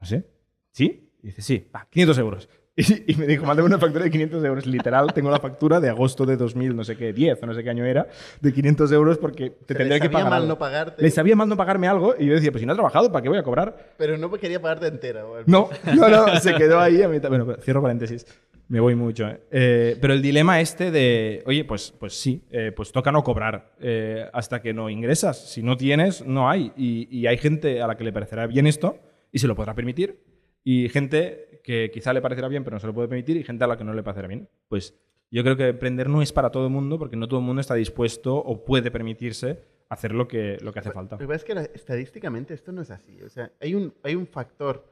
no 0.00 0.06
sé, 0.06 0.26
¿sí? 0.72 1.10
Y 1.22 1.28
dice, 1.28 1.42
sí, 1.42 1.68
va, 1.74 1.86
500 1.90 2.18
euros. 2.18 2.48
Y, 2.76 3.12
y 3.12 3.14
me 3.14 3.26
dijo, 3.26 3.46
mándame 3.46 3.68
una 3.68 3.78
factura 3.78 4.04
de 4.04 4.10
500 4.10 4.44
euros. 4.44 4.66
Literal, 4.66 5.12
tengo 5.14 5.30
la 5.30 5.38
factura 5.38 5.78
de 5.78 5.88
agosto 5.88 6.26
de 6.26 6.36
2000, 6.36 6.74
no 6.74 6.82
sé 6.82 6.96
qué, 6.96 7.12
10 7.12 7.40
o 7.40 7.46
no 7.46 7.54
sé 7.54 7.62
qué 7.62 7.70
año 7.70 7.84
era, 7.84 8.08
de 8.40 8.52
500 8.52 8.90
euros 8.90 9.18
porque 9.18 9.50
te 9.50 9.76
tendría 9.76 10.00
que 10.00 10.06
sabía 10.06 10.18
pagar. 10.18 10.30
mal 10.30 10.42
algo. 10.42 10.48
no 10.48 10.58
pagarte, 10.58 11.00
Les 11.00 11.14
sabía 11.14 11.36
mal 11.36 11.48
no 11.48 11.56
pagarme 11.56 11.86
algo 11.86 12.16
y 12.18 12.26
yo 12.26 12.34
decía, 12.34 12.50
pues 12.50 12.60
si 12.60 12.66
no 12.66 12.72
he 12.72 12.76
trabajado, 12.76 13.12
¿para 13.12 13.22
qué 13.22 13.28
voy 13.28 13.38
a 13.38 13.44
cobrar? 13.44 13.94
pero 13.96 14.18
no 14.18 14.28
quería 14.32 14.60
pagarte 14.60 14.88
entera. 14.88 15.24
o 15.24 15.36
No, 15.46 15.70
no, 15.94 16.08
no, 16.08 16.36
se 16.40 16.52
quedó 16.54 16.80
ahí 16.80 17.00
a 17.00 17.08
mitad. 17.08 17.28
Bueno, 17.28 17.46
cierro 17.62 17.80
paréntesis. 17.80 18.26
Me 18.66 18.80
voy 18.80 18.96
mucho. 18.96 19.28
¿eh? 19.28 19.40
Eh, 19.52 19.96
pero 20.00 20.12
el 20.14 20.20
dilema 20.20 20.60
este 20.60 20.90
de, 20.90 21.44
oye, 21.46 21.64
pues, 21.64 21.92
pues 21.96 22.14
sí, 22.14 22.42
eh, 22.50 22.72
pues 22.74 22.90
toca 22.90 23.12
no 23.12 23.22
cobrar 23.22 23.74
eh, 23.78 24.28
hasta 24.32 24.60
que 24.60 24.72
no 24.72 24.90
ingresas. 24.90 25.50
Si 25.52 25.62
no 25.62 25.76
tienes, 25.76 26.26
no 26.26 26.50
hay. 26.50 26.72
Y, 26.76 27.06
y 27.10 27.28
hay 27.28 27.38
gente 27.38 27.82
a 27.82 27.86
la 27.86 27.96
que 27.96 28.02
le 28.02 28.12
parecerá 28.12 28.48
bien 28.48 28.66
esto 28.66 28.98
y 29.34 29.40
se 29.40 29.48
lo 29.48 29.56
podrá 29.56 29.74
permitir. 29.74 30.22
Y 30.62 30.88
gente 30.88 31.60
que 31.64 31.90
quizá 31.92 32.12
le 32.12 32.22
parecerá 32.22 32.46
bien, 32.46 32.62
pero 32.62 32.76
no 32.76 32.80
se 32.80 32.86
lo 32.86 32.94
puede 32.94 33.08
permitir. 33.08 33.36
Y 33.36 33.42
gente 33.42 33.64
a 33.64 33.66
la 33.66 33.76
que 33.76 33.82
no 33.82 33.92
le 33.92 34.04
parecerá 34.04 34.28
bien. 34.28 34.48
Pues 34.68 34.94
Yo 35.28 35.42
creo 35.42 35.56
que 35.56 35.68
emprender 35.68 36.08
no 36.08 36.22
es 36.22 36.32
para 36.32 36.50
todo 36.50 36.66
el 36.66 36.72
mundo 36.72 37.00
porque 37.00 37.16
no 37.16 37.26
todo 37.26 37.40
el 37.40 37.44
mundo 37.44 37.60
está 37.60 37.74
dispuesto 37.74 38.36
o 38.36 38.64
puede 38.64 38.92
permitirse 38.92 39.64
hacer 39.88 40.12
lo 40.12 40.28
que, 40.28 40.56
lo 40.62 40.72
que 40.72 40.78
hace 40.78 40.92
falta. 40.92 41.16
Lo 41.16 41.18
que 41.18 41.26
pasa 41.26 41.34
es 41.34 41.44
que 41.44 41.70
estadísticamente 41.74 42.54
esto 42.54 42.70
no 42.70 42.82
es 42.82 42.92
así. 42.92 43.20
O 43.22 43.28
sea, 43.28 43.50
hay 43.60 43.74
un, 43.74 43.92
hay 44.04 44.14
un 44.14 44.28
factor 44.28 44.84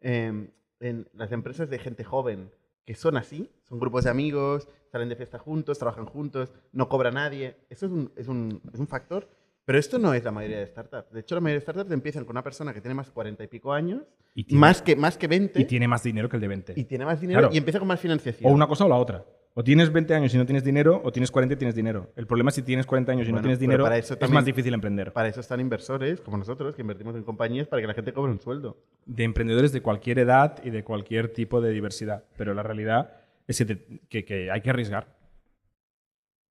eh, 0.00 0.48
en 0.78 1.08
las 1.12 1.32
empresas 1.32 1.68
de 1.68 1.80
gente 1.80 2.04
joven 2.04 2.52
que 2.86 2.94
son 2.94 3.16
así, 3.16 3.50
son 3.68 3.80
grupos 3.80 4.04
de 4.04 4.10
amigos, 4.10 4.68
salen 4.92 5.08
de 5.08 5.16
fiesta 5.16 5.40
juntos, 5.40 5.78
trabajan 5.78 6.06
juntos, 6.06 6.52
no 6.72 6.88
cobra 6.88 7.10
nadie. 7.10 7.56
Eso 7.68 7.86
es 7.86 7.92
un, 7.92 8.12
es 8.14 8.28
un, 8.28 8.62
es 8.72 8.78
un 8.78 8.86
factor. 8.86 9.28
Pero 9.68 9.78
esto 9.78 9.98
no 9.98 10.14
es 10.14 10.24
la 10.24 10.30
mayoría 10.30 10.60
de 10.60 10.66
startups. 10.66 11.12
De 11.12 11.20
hecho, 11.20 11.34
la 11.34 11.42
mayoría 11.42 11.58
de 11.58 11.60
startups 11.60 11.92
empiezan 11.92 12.24
con 12.24 12.32
una 12.32 12.42
persona 12.42 12.72
que 12.72 12.80
tiene 12.80 12.94
más 12.94 13.08
de 13.08 13.12
40 13.12 13.44
y 13.44 13.48
pico 13.48 13.70
años, 13.70 14.00
Y 14.34 14.44
tiene, 14.44 14.60
más, 14.62 14.80
que, 14.80 14.96
más 14.96 15.18
que 15.18 15.26
20, 15.28 15.60
y 15.60 15.64
tiene 15.66 15.86
más 15.86 16.02
dinero 16.02 16.26
que 16.26 16.36
el 16.36 16.40
de 16.40 16.48
20. 16.48 16.72
y 16.74 16.84
tiene 16.84 17.04
más 17.04 17.20
dinero 17.20 17.40
Claro. 17.40 17.54
y 17.54 17.58
empieza 17.58 17.78
con 17.78 17.86
más 17.86 18.00
financiación. 18.00 18.50
O 18.50 18.54
una 18.54 18.66
cosa 18.66 18.86
o 18.86 18.88
la 18.88 18.96
otra. 18.96 19.26
O 19.52 19.62
tienes 19.62 19.92
20 19.92 20.14
años 20.14 20.32
y 20.32 20.38
no 20.38 20.46
tienes 20.46 20.64
dinero, 20.64 21.02
o 21.04 21.12
tienes 21.12 21.30
40 21.30 21.52
y 21.52 21.58
tienes 21.58 21.74
dinero. 21.74 22.10
El 22.16 22.26
problema 22.26 22.48
es 22.48 22.54
si 22.54 22.62
tienes 22.62 22.86
40 22.86 23.12
años 23.12 23.24
y 23.28 23.30
no 23.30 23.34
Bueno, 23.34 23.42
tienes 23.42 23.58
pero 23.58 23.70
dinero, 23.70 23.84
para 23.84 23.98
eso 23.98 24.14
es 24.14 24.18
también- 24.20 24.36
más 24.36 24.46
difícil 24.46 24.72
emprender. 24.72 25.12
Para 25.12 25.28
eso 25.28 25.40
están 25.40 25.60
inversores 25.60 26.22
como 26.22 26.38
nosotros, 26.38 26.74
que 26.74 26.80
invertimos 26.80 27.14
en 27.14 27.22
compañías 27.24 27.68
para 27.68 27.82
que 27.82 27.88
la 27.88 27.92
gente 27.94 28.14
cobre 28.14 28.32
un 28.32 28.40
sueldo. 28.40 28.78
De 29.04 29.24
emprendedores 29.24 29.70
de 29.72 29.82
cualquier 29.82 30.18
edad 30.20 30.64
y 30.64 30.70
de 30.70 30.82
cualquier 30.82 31.28
tipo 31.34 31.60
de 31.60 31.72
diversidad. 31.72 32.24
Pero 32.38 32.54
la 32.54 32.62
realidad 32.62 33.12
es 33.46 33.58
que, 33.58 33.64
te- 33.66 34.00
que- 34.08 34.24
que 34.24 34.50
hay 34.50 34.62
que 34.62 34.70
arriesgar. 34.70 35.14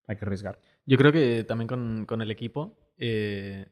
Hay 0.05 0.17
que 0.17 0.23
arriesgar. 0.25 0.59
Yo 0.85 0.97
creo 0.99 1.11
que 1.11 1.43
también 1.45 1.67
con, 1.67 2.05
con 2.05 2.21
el 2.21 2.29
equipo 2.29 2.77
eh, 2.97 3.67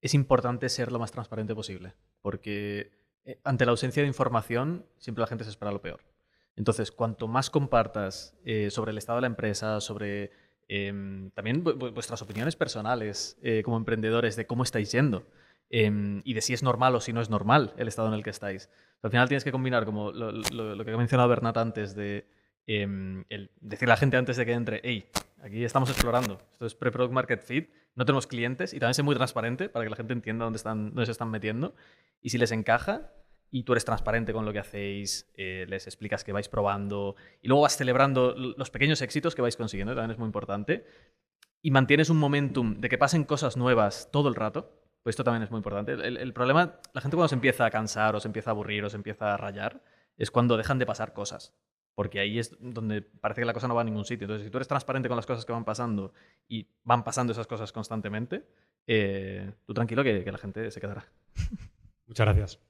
es 0.00 0.14
importante 0.14 0.68
ser 0.68 0.92
lo 0.92 0.98
más 0.98 1.12
transparente 1.12 1.54
posible, 1.54 1.94
porque 2.22 2.90
eh, 3.24 3.38
ante 3.44 3.64
la 3.64 3.70
ausencia 3.72 4.02
de 4.02 4.08
información 4.08 4.86
siempre 4.98 5.20
la 5.22 5.26
gente 5.26 5.44
se 5.44 5.50
espera 5.50 5.72
lo 5.72 5.80
peor. 5.80 6.00
Entonces, 6.56 6.92
cuanto 6.92 7.26
más 7.26 7.50
compartas 7.50 8.36
eh, 8.44 8.70
sobre 8.70 8.92
el 8.92 8.98
estado 8.98 9.16
de 9.16 9.22
la 9.22 9.26
empresa, 9.28 9.80
sobre 9.80 10.30
em, 10.68 11.30
también 11.32 11.64
vu- 11.64 11.74
vu- 11.76 11.92
vuestras 11.92 12.22
opiniones 12.22 12.54
personales 12.56 13.36
eh, 13.42 13.62
como 13.64 13.76
emprendedores 13.76 14.36
de 14.36 14.46
cómo 14.46 14.62
estáis 14.62 14.92
yendo 14.92 15.26
em, 15.70 16.20
y 16.24 16.34
de 16.34 16.40
si 16.42 16.52
es 16.54 16.62
normal 16.62 16.94
o 16.94 17.00
si 17.00 17.12
no 17.12 17.20
es 17.20 17.28
normal 17.30 17.74
el 17.76 17.88
estado 17.88 18.08
en 18.08 18.14
el 18.14 18.22
que 18.22 18.30
estáis. 18.30 18.70
Al 19.02 19.10
final 19.10 19.28
tienes 19.28 19.44
que 19.44 19.52
combinar 19.52 19.84
como 19.84 20.12
lo, 20.12 20.84
que 20.84 20.90
ha 20.92 20.96
mencionado 20.96 21.28
Bernat 21.28 21.56
antes 21.58 21.94
de 21.94 22.26
el 22.66 23.50
decirle 23.60 23.92
a 23.92 23.94
la 23.94 23.98
gente 23.98 24.16
antes 24.16 24.36
de 24.38 24.46
que 24.46 24.52
entre, 24.52 24.80
hey, 24.84 25.06
aquí 25.42 25.64
estamos 25.64 25.90
explorando, 25.90 26.40
esto 26.52 26.64
es 26.64 26.74
pre-product 26.74 27.12
market 27.12 27.42
fit, 27.42 27.70
no 27.94 28.04
tenemos 28.04 28.26
clientes 28.26 28.72
y 28.74 28.80
también 28.80 28.94
ser 28.94 29.04
muy 29.04 29.14
transparente 29.14 29.68
para 29.68 29.84
que 29.84 29.90
la 29.90 29.96
gente 29.96 30.12
entienda 30.12 30.44
dónde, 30.44 30.56
están, 30.56 30.90
dónde 30.90 31.06
se 31.06 31.12
están 31.12 31.30
metiendo 31.30 31.74
y 32.20 32.30
si 32.30 32.38
les 32.38 32.52
encaja 32.52 33.12
y 33.50 33.62
tú 33.62 33.72
eres 33.72 33.84
transparente 33.84 34.32
con 34.32 34.44
lo 34.44 34.52
que 34.52 34.58
hacéis, 34.58 35.30
eh, 35.34 35.64
les 35.68 35.86
explicas 35.86 36.24
que 36.24 36.32
vais 36.32 36.48
probando 36.48 37.14
y 37.40 37.48
luego 37.48 37.62
vas 37.62 37.76
celebrando 37.76 38.34
los 38.34 38.70
pequeños 38.70 39.00
éxitos 39.00 39.34
que 39.34 39.42
vais 39.42 39.56
consiguiendo, 39.56 39.94
también 39.94 40.10
es 40.10 40.18
muy 40.18 40.26
importante, 40.26 40.84
y 41.62 41.70
mantienes 41.70 42.10
un 42.10 42.18
momentum 42.18 42.80
de 42.80 42.88
que 42.88 42.98
pasen 42.98 43.24
cosas 43.24 43.56
nuevas 43.56 44.08
todo 44.10 44.28
el 44.28 44.34
rato, 44.34 44.82
pues 45.02 45.14
esto 45.14 45.22
también 45.22 45.42
es 45.44 45.50
muy 45.50 45.58
importante. 45.58 45.92
El, 45.92 46.16
el 46.16 46.32
problema, 46.32 46.80
la 46.92 47.00
gente 47.00 47.16
cuando 47.16 47.28
se 47.28 47.36
empieza 47.36 47.64
a 47.64 47.70
cansar 47.70 48.16
o 48.16 48.20
se 48.20 48.26
empieza 48.26 48.50
a 48.50 48.52
aburrir 48.52 48.84
o 48.84 48.90
se 48.90 48.96
empieza 48.96 49.34
a 49.34 49.36
rayar, 49.36 49.82
es 50.16 50.30
cuando 50.30 50.56
dejan 50.56 50.78
de 50.78 50.86
pasar 50.86 51.12
cosas. 51.12 51.54
Porque 51.94 52.18
ahí 52.18 52.38
es 52.38 52.56
donde 52.60 53.02
parece 53.02 53.40
que 53.40 53.44
la 53.46 53.52
cosa 53.52 53.68
no 53.68 53.74
va 53.74 53.82
a 53.82 53.84
ningún 53.84 54.04
sitio. 54.04 54.24
Entonces, 54.24 54.46
si 54.46 54.50
tú 54.50 54.58
eres 54.58 54.68
transparente 54.68 55.08
con 55.08 55.16
las 55.16 55.26
cosas 55.26 55.44
que 55.44 55.52
van 55.52 55.64
pasando 55.64 56.12
y 56.48 56.66
van 56.82 57.04
pasando 57.04 57.32
esas 57.32 57.46
cosas 57.46 57.72
constantemente, 57.72 58.44
eh, 58.86 59.52
tú 59.64 59.74
tranquilo 59.74 60.02
que, 60.02 60.24
que 60.24 60.32
la 60.32 60.38
gente 60.38 60.70
se 60.70 60.80
quedará. 60.80 61.06
Muchas 62.06 62.26
gracias. 62.26 62.60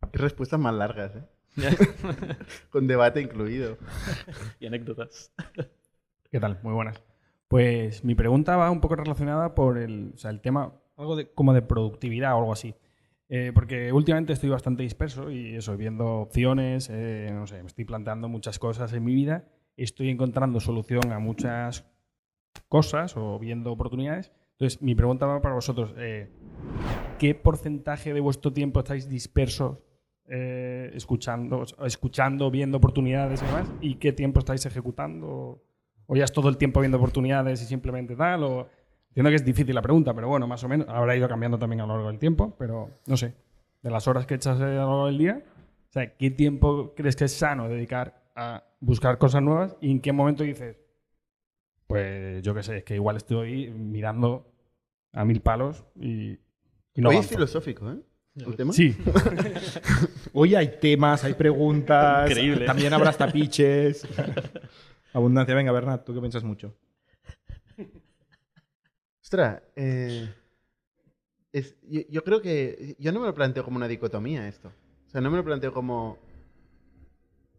Hay 0.00 0.20
respuestas 0.20 0.58
más 0.58 0.74
largas, 0.74 1.16
¿eh? 1.16 1.24
Con 2.70 2.86
debate 2.86 3.20
incluido. 3.20 3.78
y 4.60 4.66
anécdotas. 4.66 5.32
¿Qué 6.30 6.40
tal? 6.40 6.58
Muy 6.62 6.72
buenas. 6.72 7.02
Pues 7.48 8.04
mi 8.04 8.14
pregunta 8.14 8.56
va 8.56 8.70
un 8.70 8.80
poco 8.80 8.96
relacionada 8.96 9.54
por 9.54 9.78
el, 9.78 10.12
o 10.14 10.18
sea, 10.18 10.30
el 10.30 10.40
tema, 10.40 10.72
algo 10.96 11.16
de, 11.16 11.30
como 11.30 11.52
de 11.52 11.62
productividad 11.62 12.34
o 12.34 12.38
algo 12.38 12.52
así. 12.52 12.74
Eh, 13.28 13.52
porque 13.54 13.90
últimamente 13.92 14.34
estoy 14.34 14.50
bastante 14.50 14.82
disperso 14.82 15.30
y 15.30 15.56
eso, 15.56 15.76
viendo 15.76 16.20
opciones, 16.20 16.90
eh, 16.92 17.30
no 17.32 17.46
sé, 17.46 17.62
me 17.62 17.68
estoy 17.68 17.84
planteando 17.84 18.28
muchas 18.28 18.58
cosas 18.58 18.92
en 18.92 19.02
mi 19.02 19.14
vida, 19.14 19.48
estoy 19.76 20.10
encontrando 20.10 20.60
solución 20.60 21.10
a 21.10 21.18
muchas 21.18 21.86
cosas 22.68 23.16
o 23.16 23.38
viendo 23.38 23.72
oportunidades. 23.72 24.30
Entonces, 24.52 24.82
mi 24.82 24.94
pregunta 24.94 25.26
va 25.26 25.40
para 25.40 25.54
vosotros. 25.54 25.94
eh, 25.96 26.30
¿Qué 27.18 27.34
porcentaje 27.34 28.12
de 28.12 28.20
vuestro 28.20 28.52
tiempo 28.52 28.80
estáis 28.80 29.08
dispersos 29.08 29.78
escuchando, 30.26 31.64
escuchando, 31.84 32.50
viendo 32.50 32.78
oportunidades 32.78 33.42
y 33.42 33.46
demás? 33.46 33.70
¿Y 33.80 33.94
qué 33.96 34.12
tiempo 34.12 34.40
estáis 34.40 34.64
ejecutando? 34.66 35.62
¿O 36.06 36.16
ya 36.16 36.24
es 36.24 36.32
todo 36.32 36.48
el 36.48 36.56
tiempo 36.56 36.80
viendo 36.80 36.98
oportunidades 36.98 37.62
y 37.62 37.66
simplemente 37.66 38.16
tal? 38.16 38.42
O... 38.44 38.68
Entiendo 39.14 39.30
que 39.30 39.36
es 39.36 39.44
difícil 39.44 39.72
la 39.76 39.82
pregunta, 39.82 40.12
pero 40.12 40.26
bueno, 40.26 40.48
más 40.48 40.64
o 40.64 40.68
menos. 40.68 40.88
Habrá 40.88 41.14
ido 41.14 41.28
cambiando 41.28 41.56
también 41.56 41.80
a 41.80 41.86
lo 41.86 41.92
largo 41.92 42.08
del 42.08 42.18
tiempo, 42.18 42.56
pero 42.58 42.90
no 43.06 43.16
sé. 43.16 43.32
De 43.80 43.88
las 43.88 44.08
horas 44.08 44.26
que 44.26 44.34
echas 44.34 44.58
eh, 44.58 44.64
a 44.64 44.66
lo 44.66 44.74
largo 44.74 45.06
del 45.06 45.18
día, 45.18 45.44
o 45.88 45.92
sea, 45.92 46.16
¿qué 46.16 46.32
tiempo 46.32 46.94
crees 46.96 47.14
que 47.14 47.26
es 47.26 47.32
sano 47.32 47.68
dedicar 47.68 48.24
a 48.34 48.64
buscar 48.80 49.18
cosas 49.18 49.40
nuevas? 49.40 49.76
¿Y 49.80 49.92
en 49.92 50.00
qué 50.00 50.12
momento 50.12 50.42
dices, 50.42 50.78
pues 51.86 52.42
yo 52.42 52.56
qué 52.56 52.64
sé, 52.64 52.78
es 52.78 52.84
que 52.84 52.96
igual 52.96 53.16
estoy 53.16 53.70
mirando 53.70 54.50
a 55.12 55.24
mil 55.24 55.40
palos 55.40 55.84
y, 55.94 56.32
y 56.94 57.00
no 57.00 57.10
Hoy 57.10 57.18
es 57.18 57.28
filosófico, 57.28 57.88
¿eh? 57.92 58.00
El 58.34 58.56
tema. 58.56 58.72
Sí, 58.72 58.96
Hoy 60.32 60.56
hay 60.56 60.80
temas, 60.80 61.22
hay 61.22 61.34
preguntas. 61.34 62.28
Increíble. 62.28 62.66
También 62.66 62.92
habrá 62.92 63.10
hasta 63.10 63.30
pitches. 63.30 64.08
Abundancia. 65.12 65.54
Venga, 65.54 65.70
Bernat, 65.70 66.04
tú 66.04 66.12
que 66.12 66.18
piensas 66.18 66.42
mucho. 66.42 66.74
Ostras, 69.34 69.62
eh, 69.74 70.28
es- 71.52 71.76
yo, 71.82 72.00
yo 72.10 72.24
creo 72.24 72.40
que 72.42 72.96
yo 72.98 73.12
no 73.12 73.20
me 73.20 73.26
lo 73.26 73.34
planteo 73.34 73.64
como 73.64 73.76
una 73.76 73.88
dicotomía 73.88 74.48
esto. 74.48 74.68
O 75.06 75.10
sea, 75.10 75.20
no 75.20 75.30
me 75.30 75.36
lo 75.38 75.44
planteo 75.44 75.72
como... 75.72 76.18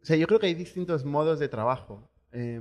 O 0.01 0.05
sea, 0.05 0.15
yo 0.17 0.27
creo 0.27 0.39
que 0.39 0.48
hay 0.48 0.53
distintos 0.53 1.03
modos 1.03 1.39
de 1.39 1.48
trabajo 1.50 2.10
eh, 2.32 2.60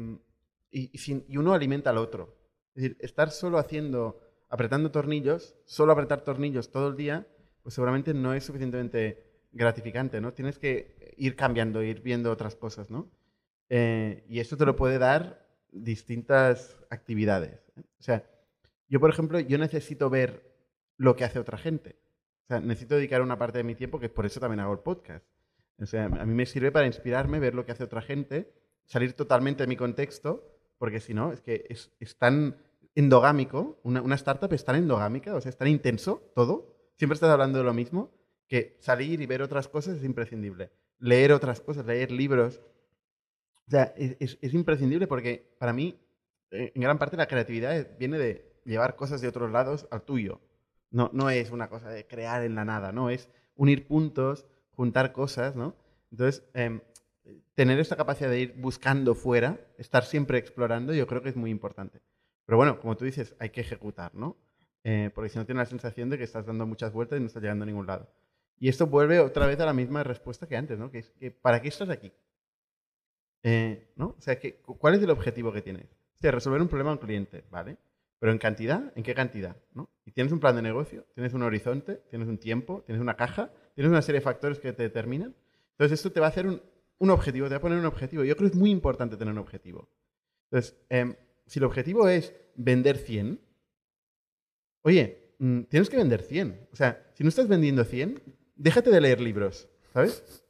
y, 0.71 0.91
y 0.93 0.99
sin- 0.99 1.25
y 1.29 1.37
uno 1.37 1.53
alimenta 1.53 1.91
al 1.91 1.99
otro. 1.99 2.35
Es 2.75 2.83
decir, 2.83 2.97
estar 3.01 3.31
solo 3.31 3.59
haciendo, 3.59 4.21
apretando 4.49 4.91
tornillos, 4.91 5.55
solo 5.67 5.93
apretar 5.93 6.23
tornillos 6.23 6.71
todo 6.71 6.89
el 6.89 6.97
día, 6.97 7.27
pues 7.63 7.75
seguramente 7.75 8.15
no 8.15 8.35
es 8.35 8.45
suficientemente 8.45 9.23
gratificante, 9.53 10.21
¿no? 10.21 10.33
Tienes 10.33 10.59
que 10.59 11.15
ir 11.19 11.37
cambiando, 11.37 11.83
ir 11.83 12.01
viendo 12.01 12.31
otras 12.33 12.57
cosas, 12.57 12.91
¿no? 12.91 13.11
Eh, 13.69 14.25
y 14.29 14.41
eso 14.41 14.57
te 14.57 14.67
lo 14.67 14.75
puede 14.77 14.99
dar 14.99 15.47
distintas 15.71 16.77
actividades. 16.91 17.61
¿eh? 17.77 17.83
O 17.99 18.03
sea, 18.03 18.25
yo, 18.95 19.01
por 19.01 19.11
ejemplo, 19.11 19.41
yo 19.41 19.59
necesito 19.59 20.09
ver 20.09 20.55
lo 20.97 21.17
que 21.17 21.25
hace 21.25 21.41
otra 21.41 21.59
gente. 21.59 21.97
O 22.45 22.47
sea, 22.47 22.61
necesito 22.61 22.95
dedicar 22.95 23.23
una 23.23 23.37
parte 23.37 23.59
de 23.59 23.65
mi 23.65 23.75
tiempo, 23.75 23.99
que 23.99 24.09
por 24.09 24.25
eso 24.25 24.39
también 24.39 24.61
hago 24.61 24.73
el 24.73 24.79
podcast. 24.79 25.27
O 25.81 25.87
sea, 25.87 26.05
a 26.05 26.25
mí 26.25 26.33
me 26.33 26.47
sirve 26.47 26.71
para 26.71 26.87
inspirarme, 26.87 27.41
ver 27.41 27.57
lo 27.57 27.67
que 27.67 27.73
hace 27.73 27.83
otra 27.83 28.03
gente, 28.03 28.53
salir 28.85 29.15
totalmente 29.15 29.65
de 29.65 29.67
mi 29.67 29.77
contexto, 29.77 30.49
porque 30.79 31.01
si 31.01 31.13
no, 31.13 31.33
es 31.33 31.41
que 31.41 31.67
es, 31.69 31.91
es 31.99 32.17
tan 32.17 32.57
endogámico, 32.95 33.81
una, 33.83 34.01
una 34.01 34.15
startup 34.15 34.53
es 34.53 34.65
tan 34.65 34.77
endogámica, 34.77 35.35
o 35.35 35.41
sea, 35.41 35.51
es 35.51 35.57
tan 35.57 35.67
intenso 35.67 36.31
todo, 36.37 36.93
siempre 36.97 37.15
estás 37.15 37.31
hablando 37.31 37.59
de 37.59 37.65
lo 37.65 37.75
mismo, 37.75 38.13
que 38.47 38.77
salir 38.79 39.21
y 39.21 39.27
ver 39.27 39.43
otras 39.43 39.67
cosas 39.67 39.97
es 39.97 40.05
imprescindible. 40.05 40.71
Leer 41.01 41.33
otras 41.33 41.61
cosas, 41.61 41.85
leer 41.87 42.13
libros. 42.13 42.61
O 43.67 43.71
sea, 43.73 43.93
es, 43.97 44.17
es- 44.21 44.39
es 44.41 44.55
imprescindible 44.55 45.09
porque 45.09 45.57
para 45.59 45.73
mí, 45.73 45.99
eh, 46.53 46.71
en 46.73 46.81
gran 46.83 46.99
parte, 46.99 47.17
la 47.17 47.27
creatividad 47.27 47.77
es- 47.77 47.99
viene 47.99 48.19
de 48.19 48.54
llevar 48.65 48.97
cosas 48.97 49.21
de 49.21 49.29
otros 49.29 49.51
lados 49.51 49.87
al 49.91 50.03
tuyo. 50.03 50.41
No, 50.91 51.11
no 51.13 51.31
es 51.31 51.51
una 51.51 51.69
cosa 51.69 51.89
de 51.91 52.07
crear 52.07 52.45
en 52.45 52.55
la 52.55 52.65
nada, 52.65 52.93
no, 52.93 53.11
es 53.11 53.29
unir 53.57 53.87
puntos, 53.87 54.47
juntar 54.71 55.13
cosas, 55.13 55.57
¿no? 55.57 55.75
Entonces, 56.11 56.45
em, 56.55 56.81
tener 57.55 57.79
esta 57.79 57.97
capacidad 57.97 58.31
de 58.31 58.41
ir 58.41 58.55
buscando 58.57 59.15
fuera, 59.15 59.61
estar 59.79 60.05
siempre 60.05 60.39
explorando, 60.39 60.93
yo 60.93 61.07
creo 61.07 61.23
que 61.23 61.31
es 61.31 61.37
muy 61.37 61.51
importante. 61.51 62.01
Pero 62.47 62.57
bueno, 62.57 62.79
como 62.79 62.97
tú 62.97 63.05
dices, 63.05 63.35
hay 63.39 63.51
que 63.51 63.61
ejecutar, 63.61 64.15
¿no? 64.15 64.37
Eh, 64.85 65.11
porque 65.15 65.31
si 65.31 65.39
no 65.39 65.47
tienes 65.47 65.63
la 65.63 65.71
sensación 65.71 66.11
de 66.11 66.19
que 66.19 66.25
estás 66.25 66.47
dando 66.47 66.67
muchas 66.67 66.93
vueltas 66.93 67.19
y 67.19 67.21
no 67.21 67.27
estás 67.27 67.43
llegando 67.43 67.63
a 67.63 67.67
ningún 67.67 67.87
lado. 67.87 68.09
Y 68.59 68.69
esto 68.69 68.87
vuelve 68.87 69.19
otra 69.21 69.47
vez 69.47 69.59
a 69.61 69.67
la 69.67 69.73
misma 69.73 70.05
respuesta 70.05 70.47
que 70.47 70.57
antes, 70.57 70.79
¿no? 70.79 70.91
Que 70.91 70.99
es 70.99 71.11
que 71.11 71.31
¿para 71.31 71.61
qué 71.61 71.69
estás 71.69 71.89
aquí? 71.89 72.13
Eh, 73.43 73.93
¿no? 73.97 74.15
O 74.19 74.21
sea, 74.21 74.39
que, 74.39 74.57
¿cuál 74.57 74.95
es 74.95 75.03
el 75.03 75.11
objetivo 75.11 75.53
que 75.53 75.63
tienes? 75.63 75.87
Hostia, 76.15 76.31
resolver 76.31 76.61
un 76.61 76.69
problema 76.69 76.91
a 76.91 76.95
un 76.95 76.99
cliente, 76.99 77.45
¿vale? 77.51 77.77
Pero 78.25 78.33
en 78.33 78.39
cantidad, 78.39 78.91
¿en 78.97 79.03
qué 79.03 79.15
cantidad? 79.15 79.55
¿no? 79.75 79.91
Y 80.07 80.13
tienes 80.13 80.33
un 80.33 80.41
plan 80.41 80.57
de 80.57 80.63
negocio, 80.63 81.05
tienes 81.13 81.35
un 81.35 81.43
horizonte, 81.43 81.97
tienes 82.09 82.27
un 82.27 82.39
tiempo, 82.39 82.83
tienes 82.87 83.03
una 83.03 83.19
caja, 83.19 83.53
tienes 83.75 83.91
una 83.91 84.01
serie 84.01 84.21
de 84.21 84.25
factores 84.25 84.59
que 84.59 84.73
te 84.73 84.83
determinan. 84.83 85.37
Entonces, 85.73 85.99
esto 85.99 86.11
te 86.11 86.21
va 86.21 86.27
a 86.29 86.29
hacer 86.31 86.47
un, 86.47 86.63
un 86.97 87.11
objetivo, 87.11 87.49
te 87.49 87.51
va 87.51 87.59
a 87.59 87.61
poner 87.61 87.79
un 87.79 87.85
objetivo. 87.85 88.25
Yo 88.25 88.35
creo 88.35 88.49
que 88.49 88.55
es 88.55 88.59
muy 88.59 88.71
importante 88.71 89.19
tener 89.19 89.31
un 89.31 89.41
objetivo. 89.41 89.91
Entonces, 90.45 90.75
em, 90.89 91.17
si 91.45 91.59
el 91.59 91.67
objetivo 91.67 92.09
es 92.09 92.33
vender 92.55 92.97
100, 92.97 93.43
oye, 94.81 95.35
mm, 95.39 95.65
tienes 95.65 95.91
que 95.91 95.99
vender 95.99 96.23
100. 96.23 96.67
O 96.73 96.77
sea, 96.77 97.07
si 97.13 97.25
no 97.25 97.29
estás 97.29 97.47
vendiendo 97.47 97.85
100, 97.85 98.23
déjate 98.57 98.89
de 98.89 99.03
leer 99.03 99.21
libros, 99.21 99.69
¿sabes? 99.93 100.43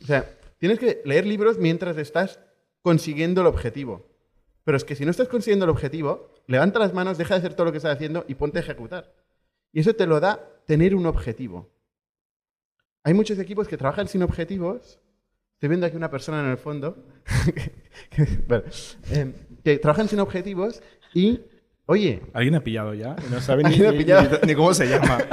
O 0.00 0.06
sea, 0.06 0.30
tienes 0.58 0.78
que 0.78 1.02
leer 1.04 1.26
libros 1.26 1.58
mientras 1.58 1.98
estás 1.98 2.38
consiguiendo 2.82 3.40
el 3.40 3.48
objetivo. 3.48 4.14
Pero 4.62 4.76
es 4.76 4.84
que 4.84 4.94
si 4.94 5.04
no 5.04 5.10
estás 5.10 5.26
consiguiendo 5.26 5.64
el 5.64 5.70
objetivo, 5.72 6.35
levanta 6.46 6.78
las 6.78 6.92
manos, 6.94 7.18
deja 7.18 7.34
de 7.34 7.38
hacer 7.38 7.54
todo 7.54 7.66
lo 7.66 7.72
que 7.72 7.78
estás 7.78 7.94
haciendo 7.94 8.24
y 8.28 8.34
ponte 8.34 8.58
a 8.58 8.62
ejecutar. 8.62 9.12
Y 9.72 9.80
eso 9.80 9.94
te 9.94 10.06
lo 10.06 10.20
da 10.20 10.40
tener 10.66 10.94
un 10.94 11.06
objetivo. 11.06 11.70
Hay 13.04 13.14
muchos 13.14 13.38
equipos 13.38 13.68
que 13.68 13.76
trabajan 13.76 14.08
sin 14.08 14.22
objetivos. 14.22 14.98
Estoy 15.54 15.68
viendo 15.68 15.86
aquí 15.86 15.96
una 15.96 16.10
persona 16.10 16.40
en 16.40 16.46
el 16.50 16.58
fondo 16.58 16.96
que, 18.10 18.24
bueno, 18.46 18.64
eh, 19.10 19.32
que 19.64 19.78
trabajan 19.78 20.08
sin 20.08 20.20
objetivos 20.20 20.82
y, 21.14 21.40
oye, 21.86 22.22
¿Alguien 22.34 22.54
ha 22.56 22.60
pillado 22.64 22.94
ya? 22.94 23.16
No 23.30 23.40
sabe 23.40 23.62
ni, 23.64 24.54
cómo 24.54 24.74
se 24.74 24.86
llama. 24.88 25.18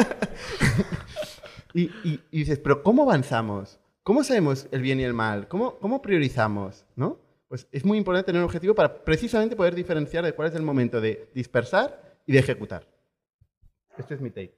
Y, 1.76 1.86
y- 2.04 2.20
y 2.30 2.40
dices, 2.40 2.60
pero 2.60 2.84
¿cómo 2.84 3.02
avanzamos? 3.02 3.80
¿Cómo 4.04 4.24
sabemos 4.24 4.68
el 4.72 4.82
bien 4.84 5.00
y 5.00 5.04
el 5.06 5.14
mal? 5.16 5.48
¿Cómo, 5.48 5.80
cómo 5.80 6.04
priorizamos? 6.04 6.86
¿No? 6.96 7.18
Pues 7.54 7.68
es 7.72 7.86
muy 7.86 8.00
importante 8.00 8.26
tener 8.26 8.40
un 8.42 8.46
objetivo 8.46 8.74
para 8.74 9.04
precisamente 9.06 9.56
poder 9.56 9.76
diferenciar 9.76 10.26
de 10.26 10.34
cuál 10.34 10.48
es 10.50 10.56
el 10.56 10.64
momento 10.64 11.00
de 11.00 11.30
dispersar 11.36 12.18
y 12.26 12.34
de 12.34 12.40
ejecutar. 12.40 12.88
Este 13.96 14.16
es 14.16 14.22
mi 14.22 14.32
take. 14.32 14.56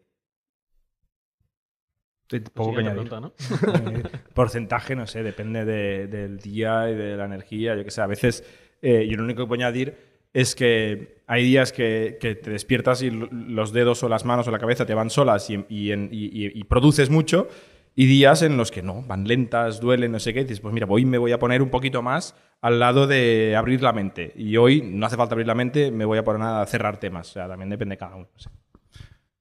Poco 2.54 2.72
que 2.74 2.78
Siguiente 2.78 2.92
añadir. 2.92 3.10
pregunta, 3.10 3.20
¿no? 3.20 3.34
Eh, 4.00 4.04
porcentaje, 4.34 4.96
no 4.96 5.08
sé, 5.08 5.24
depende 5.24 5.66
de- 5.66 6.08
del 6.08 6.38
día 6.40 6.90
y 6.90 6.96
de 6.96 7.18
la 7.18 7.26
energía, 7.26 7.76
yo 7.76 7.84
qué 7.84 7.92
sé. 7.92 8.00
A 8.00 8.08
veces, 8.08 8.46
eh, 8.82 9.06
yo 9.10 9.18
lo 9.18 9.26
único 9.26 9.44
que 9.44 9.48
puedo 9.50 9.62
añadir 9.62 9.98
es 10.32 10.56
que 10.56 11.22
hay 11.28 11.44
días 11.44 11.74
que, 11.74 12.18
que 12.22 12.36
te 12.36 12.50
despiertas 12.50 13.02
y 13.02 13.10
los 13.12 13.74
dedos 13.74 14.04
o 14.04 14.08
las 14.08 14.24
manos 14.24 14.48
o 14.48 14.52
la 14.52 14.60
cabeza 14.60 14.86
te 14.86 14.94
van 14.94 15.10
solas 15.10 15.50
y, 15.50 15.66
y 15.68 15.92
en- 15.92 16.08
y- 16.14 16.28
y- 16.28 16.52
y 16.58 16.64
produces 16.64 17.10
mucho, 17.10 17.50
y 17.96 18.06
días 18.08 18.42
en 18.42 18.58
los 18.58 18.72
que 18.72 18.82
no, 18.82 19.02
van 19.04 19.26
lentas, 19.26 19.80
duelen, 19.80 20.12
no 20.12 20.20
sé 20.20 20.34
qué, 20.34 20.42
y 20.42 20.44
dices, 20.44 20.60
pues 20.60 20.74
mira, 20.74 20.86
hoy 20.90 21.06
me 21.06 21.18
voy 21.18 21.32
a 21.32 21.40
poner 21.40 21.62
un 21.62 21.70
poquito 21.70 22.02
más 22.02 22.36
al 22.62 22.80
lado 22.80 23.08
de 23.08 23.56
abrir 23.56 23.82
la 23.82 23.94
mente. 23.94 24.34
Y 24.36 24.58
hoy 24.58 24.82
no 24.82 25.06
hace 25.06 25.16
falta 25.16 25.34
abrir 25.34 25.48
la 25.48 25.56
mente, 25.56 25.92
me 25.92 26.04
voy 26.04 26.18
a 26.18 26.24
poner 26.24 26.42
a 26.42 26.66
cerrar 26.66 27.00
temas. 27.00 27.30
O 27.30 27.34
sea, 27.34 27.48
también 27.48 27.70
depende 27.70 27.94
de 27.94 27.98
cada 27.98 28.18
uno. 28.18 28.28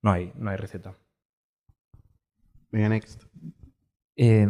no 0.03 0.13
hay, 0.13 0.33
no 0.37 0.51
hay 0.51 0.57
receta. 0.57 0.95
Venga, 2.71 2.89
next. 2.89 3.25
Eh, 4.17 4.47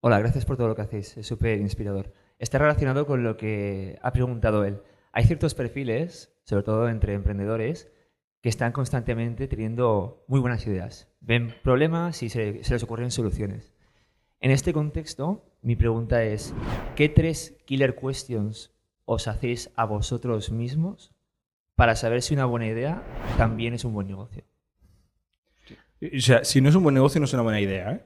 hola, 0.00 0.20
gracias 0.20 0.44
por 0.44 0.56
todo 0.56 0.68
lo 0.68 0.76
que 0.76 0.82
hacéis, 0.82 1.16
es 1.16 1.26
súper 1.26 1.58
inspirador. 1.58 2.12
Está 2.38 2.58
relacionado 2.58 3.04
con 3.04 3.24
lo 3.24 3.36
que 3.36 3.98
ha 4.00 4.12
preguntado 4.12 4.64
él. 4.64 4.80
Hay 5.10 5.24
ciertos 5.24 5.54
perfiles, 5.54 6.38
sobre 6.44 6.62
todo 6.62 6.88
entre 6.88 7.14
emprendedores, 7.14 7.90
que 8.40 8.48
están 8.48 8.72
constantemente 8.72 9.48
teniendo 9.48 10.24
muy 10.28 10.40
buenas 10.40 10.66
ideas. 10.66 11.08
Ven 11.20 11.54
problemas 11.62 12.22
y 12.22 12.28
se, 12.28 12.60
les 12.68 12.82
ocurren 12.82 13.10
soluciones. 13.10 13.72
En 14.40 14.50
este 14.50 14.72
contexto, 14.72 15.44
mi 15.62 15.74
pregunta 15.74 16.22
es, 16.22 16.54
¿qué 16.94 17.08
tres 17.08 17.56
killer 17.64 17.96
questions 17.96 18.72
os 19.04 19.26
hacéis 19.26 19.70
a 19.74 19.84
vosotros 19.84 20.50
mismos 20.50 21.12
para 21.74 21.96
saber 21.96 22.22
si 22.22 22.34
una 22.34 22.44
buena 22.44 22.68
idea 22.68 23.02
también 23.36 23.74
es 23.74 23.84
un 23.84 23.94
buen 23.94 24.06
negocio? 24.06 24.44
O 26.00 26.20
sea, 26.20 26.44
si 26.44 26.60
no 26.60 26.68
es 26.68 26.76
un 26.76 26.84
buen 26.84 26.94
negocio, 26.94 27.20
no 27.20 27.24
es 27.24 27.32
una 27.32 27.42
buena 27.42 27.60
idea. 27.60 27.92
¿eh? 27.92 28.02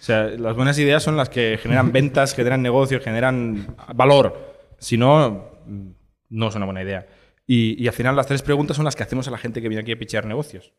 O 0.00 0.02
sea, 0.02 0.24
las 0.24 0.56
buenas 0.56 0.78
ideas 0.78 1.02
son 1.02 1.18
las 1.18 1.28
que 1.28 1.58
generan 1.60 1.92
ventas, 1.92 2.34
generan 2.34 2.62
negocios, 2.62 3.02
generan 3.02 3.76
valor. 3.94 4.56
Si 4.78 4.96
no, 4.96 5.50
mm, 5.66 5.88
no 6.30 6.48
es 6.48 6.54
una 6.54 6.64
buena 6.64 6.82
idea. 6.82 7.06
Y, 7.46 7.82
y 7.82 7.86
al 7.86 7.94
final 7.94 8.16
las 8.16 8.26
tres 8.26 8.42
preguntas 8.42 8.76
son 8.76 8.84
las 8.84 8.96
que 8.96 9.02
hacemos 9.02 9.28
a 9.28 9.30
la 9.30 9.38
gente 9.38 9.62
que 9.62 9.68
viene 9.68 9.82
aquí 9.82 9.92
a 9.92 9.98
pichear 9.98 10.26
negocios. 10.26 10.72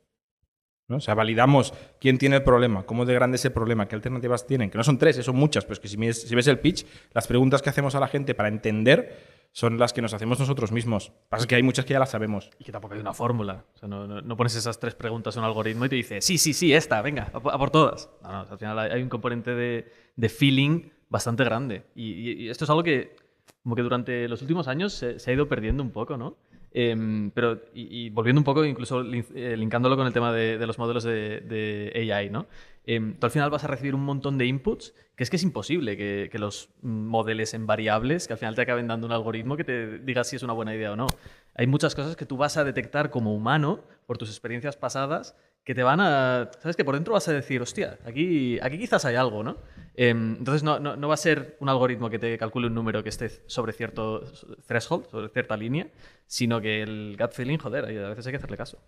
¿no? 0.89 0.97
O 0.97 1.00
sea, 1.01 1.15
validamos 1.15 1.74
quién 2.00 2.17
tiene 2.17 2.38
el 2.38 2.43
problema, 2.43 2.83
cómo 2.86 3.05
de 3.05 3.13
grande 3.13 3.36
es 3.36 3.45
el 3.45 3.51
problema, 3.51 3.88
qué 3.88 3.95
alternativas 3.95 4.47
tienen, 4.47 4.69
que 4.69 4.77
no 4.77 4.83
son 4.86 4.97
tres, 4.97 5.17
eh, 5.17 5.24
son 5.24 5.36
muchas, 5.36 5.65
pero 5.65 5.74
es 5.74 5.79
que 5.81 5.88
si 5.89 5.97
ves, 5.97 6.21
si 6.21 6.33
ves 6.33 6.47
el 6.47 6.59
pitch, 6.59 6.86
las 7.13 7.27
preguntas 7.27 7.62
que 7.62 7.69
hacemos 7.69 7.95
a 7.95 8.00
la 8.00 8.07
gente 8.07 8.33
para 8.36 8.47
entender 8.47 9.38
son 9.51 9.77
las 9.79 9.91
que 9.91 10.01
nos 10.01 10.13
hacemos 10.13 10.39
nosotros 10.39 10.71
mismos. 10.71 11.11
Pasa 11.29 11.46
que 11.48 11.55
hay 11.55 11.63
muchas 11.63 11.83
que 11.85 11.94
ya 11.94 12.00
las 12.00 12.11
sabemos. 12.11 12.50
Y 12.59 12.63
que 12.63 12.72
tampoco 12.72 12.94
hay 12.94 13.00
una 13.01 13.13
fórmula. 13.13 13.65
O 13.75 13.77
sea, 13.77 13.89
no, 13.89 14.07
no- 14.07 14.22
no 14.22 14.37
pones 14.37 14.55
esas 14.55 14.79
tres 14.79 14.94
preguntas 14.96 15.35
en 15.35 15.39
un 15.42 15.46
algoritmo 15.48 15.85
y 15.85 15.89
te 15.89 15.96
dice, 15.96 16.22
sí, 16.22 16.37
sí, 16.37 16.53
sí, 16.53 16.74
esta, 16.74 17.01
venga, 17.01 17.31
a, 17.33 17.39
por- 17.39 17.53
a 17.53 17.68
todas. 17.70 18.09
No, 18.24 18.31
no, 18.31 18.39
al 18.50 18.57
final 18.57 18.79
hay 18.79 19.01
un 19.01 19.09
componente 19.09 19.55
de, 19.55 19.92
de 20.15 20.29
feeling 20.29 20.89
bastante 21.09 21.44
grande. 21.44 21.83
Y, 21.96 22.11
y- 22.11 22.31
y 22.44 22.50
esto 22.50 22.63
es 22.65 22.70
algo 22.70 22.83
que, 22.83 23.15
como 23.63 23.75
que 23.75 23.81
durante 23.81 24.27
los 24.29 24.42
últimos 24.42 24.68
años 24.70 24.94
se, 24.94 25.18
se 25.20 25.31
ha 25.31 25.33
ido 25.33 25.48
perdiendo 25.50 25.81
un 25.83 25.92
poco, 25.92 26.15
¿no? 26.18 26.37
Em, 26.72 27.32
pero, 27.32 27.62
y, 27.74 28.10
volviendo 28.10 28.40
un 28.40 28.44
poco, 28.44 28.64
incluso 28.66 29.01
eh, 29.01 29.56
linkándolo 29.58 29.96
con 29.96 30.06
el 30.06 30.14
tema 30.14 30.32
de, 30.32 30.66
los 30.66 30.77
modelos 30.77 31.03
de, 31.03 31.42
de 31.42 32.12
AI, 32.14 32.30
¿no? 32.30 32.48
Em, 32.86 33.16
tú 33.16 33.25
al 33.25 33.32
final 33.32 33.50
vas 33.50 33.64
a 33.64 33.68
recibir 33.68 33.96
un 33.96 34.06
montón 34.06 34.38
de 34.38 34.46
inputs 34.46 34.94
que 35.18 35.24
es 35.24 35.32
que 35.32 35.36
es 35.36 35.44
imposible 35.44 35.98
que, 35.98 36.30
que 36.32 36.38
los 36.38 36.70
modeles 36.84 37.56
en 37.56 37.66
variables, 37.66 38.27
que 38.27 38.34
al 38.34 38.40
final 38.40 38.53
te 38.53 38.62
acaben 38.62 38.88
dando 38.88 39.08
un 39.08 39.14
algoritmo 39.14 39.58
que 39.58 39.64
te 39.64 39.98
diga 39.98 40.24
si 40.24 40.36
es 40.36 40.44
una 40.44 40.53
buena 40.53 40.75
idea 40.75 40.92
o 40.92 40.96
no. 40.96 41.08
Hay 41.56 41.66
muchas 41.66 41.96
cosas 41.96 42.16
que 42.16 42.27
tú 42.27 42.38
vas 42.38 42.56
a 42.56 42.64
detectar 42.64 43.10
como 43.10 43.34
humano 43.34 43.84
por 44.06 44.20
tus 44.20 44.30
experiencias 44.30 44.77
pasadas 44.77 45.36
que 45.68 45.75
te 45.75 45.84
van 45.84 46.00
a... 46.00 46.50
¿Sabes? 46.62 46.77
Que 46.77 46.86
por 46.86 46.96
dentro 46.96 47.12
vas 47.14 47.27
a 47.27 47.34
decir, 47.34 47.62
hostia, 47.62 48.00
aquí, 48.06 48.58
aquí 48.62 48.77
quizás 48.77 49.03
hay 49.03 49.16
algo, 49.16 49.44
¿no? 49.44 49.58
Em, 49.96 50.36
entonces 50.38 50.64
no, 50.64 50.80
no, 50.80 50.96
no 50.96 51.08
va 51.10 51.16
a 51.16 51.18
ser 51.18 51.58
un 51.60 51.68
algoritmo 51.68 52.10
que 52.10 52.20
te 52.20 52.38
calcule 52.38 52.68
un 52.68 52.74
número 52.74 53.03
que 53.03 53.10
esté 53.10 53.30
sobre 53.48 53.74
cierto 53.74 54.24
threshold, 54.66 55.08
sobre 55.10 55.27
cierta 55.27 55.58
línea, 55.58 55.90
sino 56.25 56.62
que 56.62 56.82
el 56.84 57.18
gut 57.20 57.34
feeling, 57.34 57.58
joder, 57.58 57.84
a 57.84 58.10
veces 58.10 58.25
hay 58.27 58.32
que 58.32 58.38
hacerle 58.38 58.56
caso. 58.56 58.80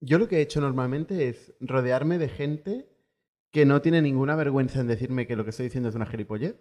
Yo 0.00 0.18
lo 0.18 0.26
que 0.26 0.38
he 0.38 0.40
hecho 0.40 0.62
normalmente 0.62 1.28
es 1.28 1.52
rodearme 1.60 2.16
de 2.16 2.30
gente 2.30 2.88
que 3.50 3.66
no 3.66 3.82
tiene 3.82 4.00
ninguna 4.00 4.34
vergüenza 4.36 4.80
en 4.80 4.86
decirme 4.86 5.26
que 5.26 5.36
lo 5.36 5.44
que 5.44 5.50
estoy 5.50 5.64
diciendo 5.66 5.90
es 5.90 5.94
una 5.94 6.06
gilipollez 6.06 6.56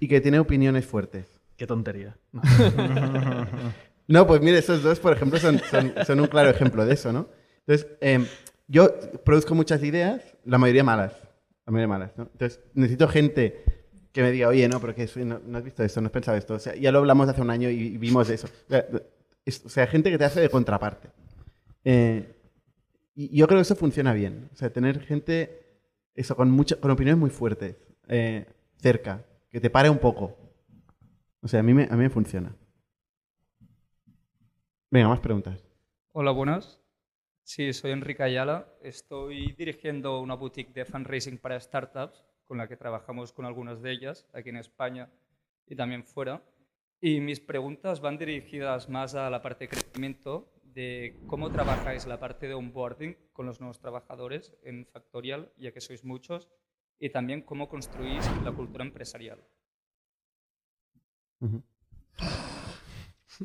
y 0.00 0.08
que 0.08 0.20
tiene 0.20 0.40
opiniones 0.40 0.84
fuertes. 0.84 1.40
Qué 1.56 1.68
tontería. 1.68 2.16
No, 4.08 4.24
pues 4.24 4.40
mire, 4.40 4.58
esos 4.58 4.84
dos, 4.84 5.00
por 5.00 5.12
ejemplo, 5.12 5.36
son, 5.40 5.58
son- 5.68 5.92
son 6.06 6.20
un 6.20 6.26
claro 6.28 6.48
ejemplo 6.50 6.84
de 6.86 6.94
eso, 6.94 7.12
¿no? 7.12 7.28
Entonces, 7.66 7.86
em, 8.00 8.26
yo 8.68 8.88
produzco 9.24 9.54
muchas 9.54 9.82
ideas, 9.82 10.22
la 10.44 10.58
mayoría 10.58 10.84
malas. 10.84 11.12
La 11.66 11.72
mayoría 11.72 11.88
malas, 11.88 12.12
¿no? 12.16 12.24
Entonces, 12.32 12.60
necesito 12.74 13.08
gente 13.08 13.64
que 14.12 14.22
me 14.22 14.30
diga, 14.30 14.48
oye, 14.48 14.68
no, 14.68 14.80
pero 14.80 14.94
que 14.94 15.02
eso- 15.02 15.20
no, 15.20 15.40
has 15.58 15.64
visto 15.64 15.82
esto, 15.82 16.00
no 16.00 16.06
has 16.06 16.12
pensado 16.12 16.36
esto. 16.36 16.54
O 16.54 16.58
sea, 16.58 16.74
ya 16.74 16.92
lo 16.92 16.98
hablamos 16.98 17.28
hace 17.28 17.40
un 17.42 17.50
año 17.50 17.68
y 17.68 17.98
vimos 17.98 18.30
eso. 18.30 18.46
O 18.46 18.70
sea, 18.70 18.86
es- 19.44 19.64
o 19.64 19.68
sea, 19.68 19.86
gente 19.86 20.10
que 20.10 20.18
te 20.18 20.24
hace 20.24 20.40
de 20.40 20.48
contraparte. 20.48 21.08
Eh, 21.84 22.32
y 23.14 23.36
yo 23.36 23.46
creo 23.46 23.58
que 23.58 23.62
eso 23.62 23.76
funciona 23.76 24.12
bien. 24.12 24.48
O 24.52 24.56
sea, 24.56 24.70
tener 24.72 25.00
gente, 25.00 25.80
eso, 26.14 26.36
con, 26.36 26.50
mucha, 26.50 26.76
con 26.76 26.90
opiniones 26.90 27.18
muy 27.18 27.30
fuertes, 27.30 27.76
eh, 28.08 28.46
cerca, 28.76 29.24
que 29.50 29.60
te 29.60 29.70
pare 29.70 29.90
un 29.90 29.98
poco. 29.98 30.36
O 31.42 31.48
sea, 31.48 31.60
a 31.60 31.62
mí 31.62 31.74
me, 31.74 31.84
a 31.84 31.96
mí 31.96 32.02
me 32.04 32.10
funciona. 32.10 32.54
Venga, 34.90 35.08
más 35.08 35.20
preguntas. 35.20 35.62
Hola, 36.12 36.30
buenas. 36.30 36.80
Sí, 37.46 37.72
soy 37.72 37.92
Enrique 37.92 38.24
Ayala. 38.24 38.66
Estoy 38.82 39.52
dirigiendo 39.52 40.18
una 40.20 40.34
boutique 40.34 40.72
de 40.72 40.84
fundraising 40.84 41.38
para 41.38 41.60
startups 41.60 42.24
con 42.44 42.58
la 42.58 42.66
que 42.66 42.76
trabajamos 42.76 43.32
con 43.32 43.44
algunas 43.44 43.80
de 43.80 43.92
ellas 43.92 44.26
aquí 44.34 44.48
en 44.48 44.56
España 44.56 45.08
y 45.64 45.76
también 45.76 46.02
fuera. 46.02 46.42
Y 47.00 47.20
mis 47.20 47.38
preguntas 47.38 48.00
van 48.00 48.18
dirigidas 48.18 48.88
más 48.88 49.14
a 49.14 49.30
la 49.30 49.42
parte 49.42 49.66
de 49.66 49.68
crecimiento, 49.68 50.52
de 50.64 51.20
cómo 51.28 51.48
trabajáis 51.52 52.04
la 52.08 52.18
parte 52.18 52.48
de 52.48 52.54
onboarding 52.54 53.16
con 53.32 53.46
los 53.46 53.60
nuevos 53.60 53.78
trabajadores 53.78 54.52
en 54.64 54.84
Factorial, 54.84 55.52
ya 55.56 55.70
que 55.70 55.80
sois 55.80 56.02
muchos, 56.02 56.48
y 56.98 57.10
también 57.10 57.42
cómo 57.42 57.68
construís 57.68 58.28
la 58.42 58.50
cultura 58.50 58.84
empresarial. 58.84 59.38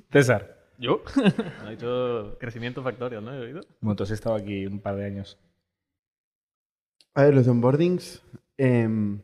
César. 0.10 0.61
¿Yo? 0.82 1.04
ha 1.66 1.70
dicho 1.70 2.38
crecimiento 2.40 2.82
factorial, 2.82 3.24
¿no? 3.24 3.34
¿He 3.36 3.40
oído? 3.40 3.62
Bueno, 3.82 3.96
tú 3.96 4.04
has 4.04 4.10
estado 4.12 4.36
aquí 4.36 4.66
un 4.66 4.80
par 4.80 4.96
de 4.96 5.06
años. 5.06 5.38
A 7.14 7.24
ver, 7.24 7.36
los 7.36 7.48
onboardings, 7.48 8.24
em, 8.58 9.22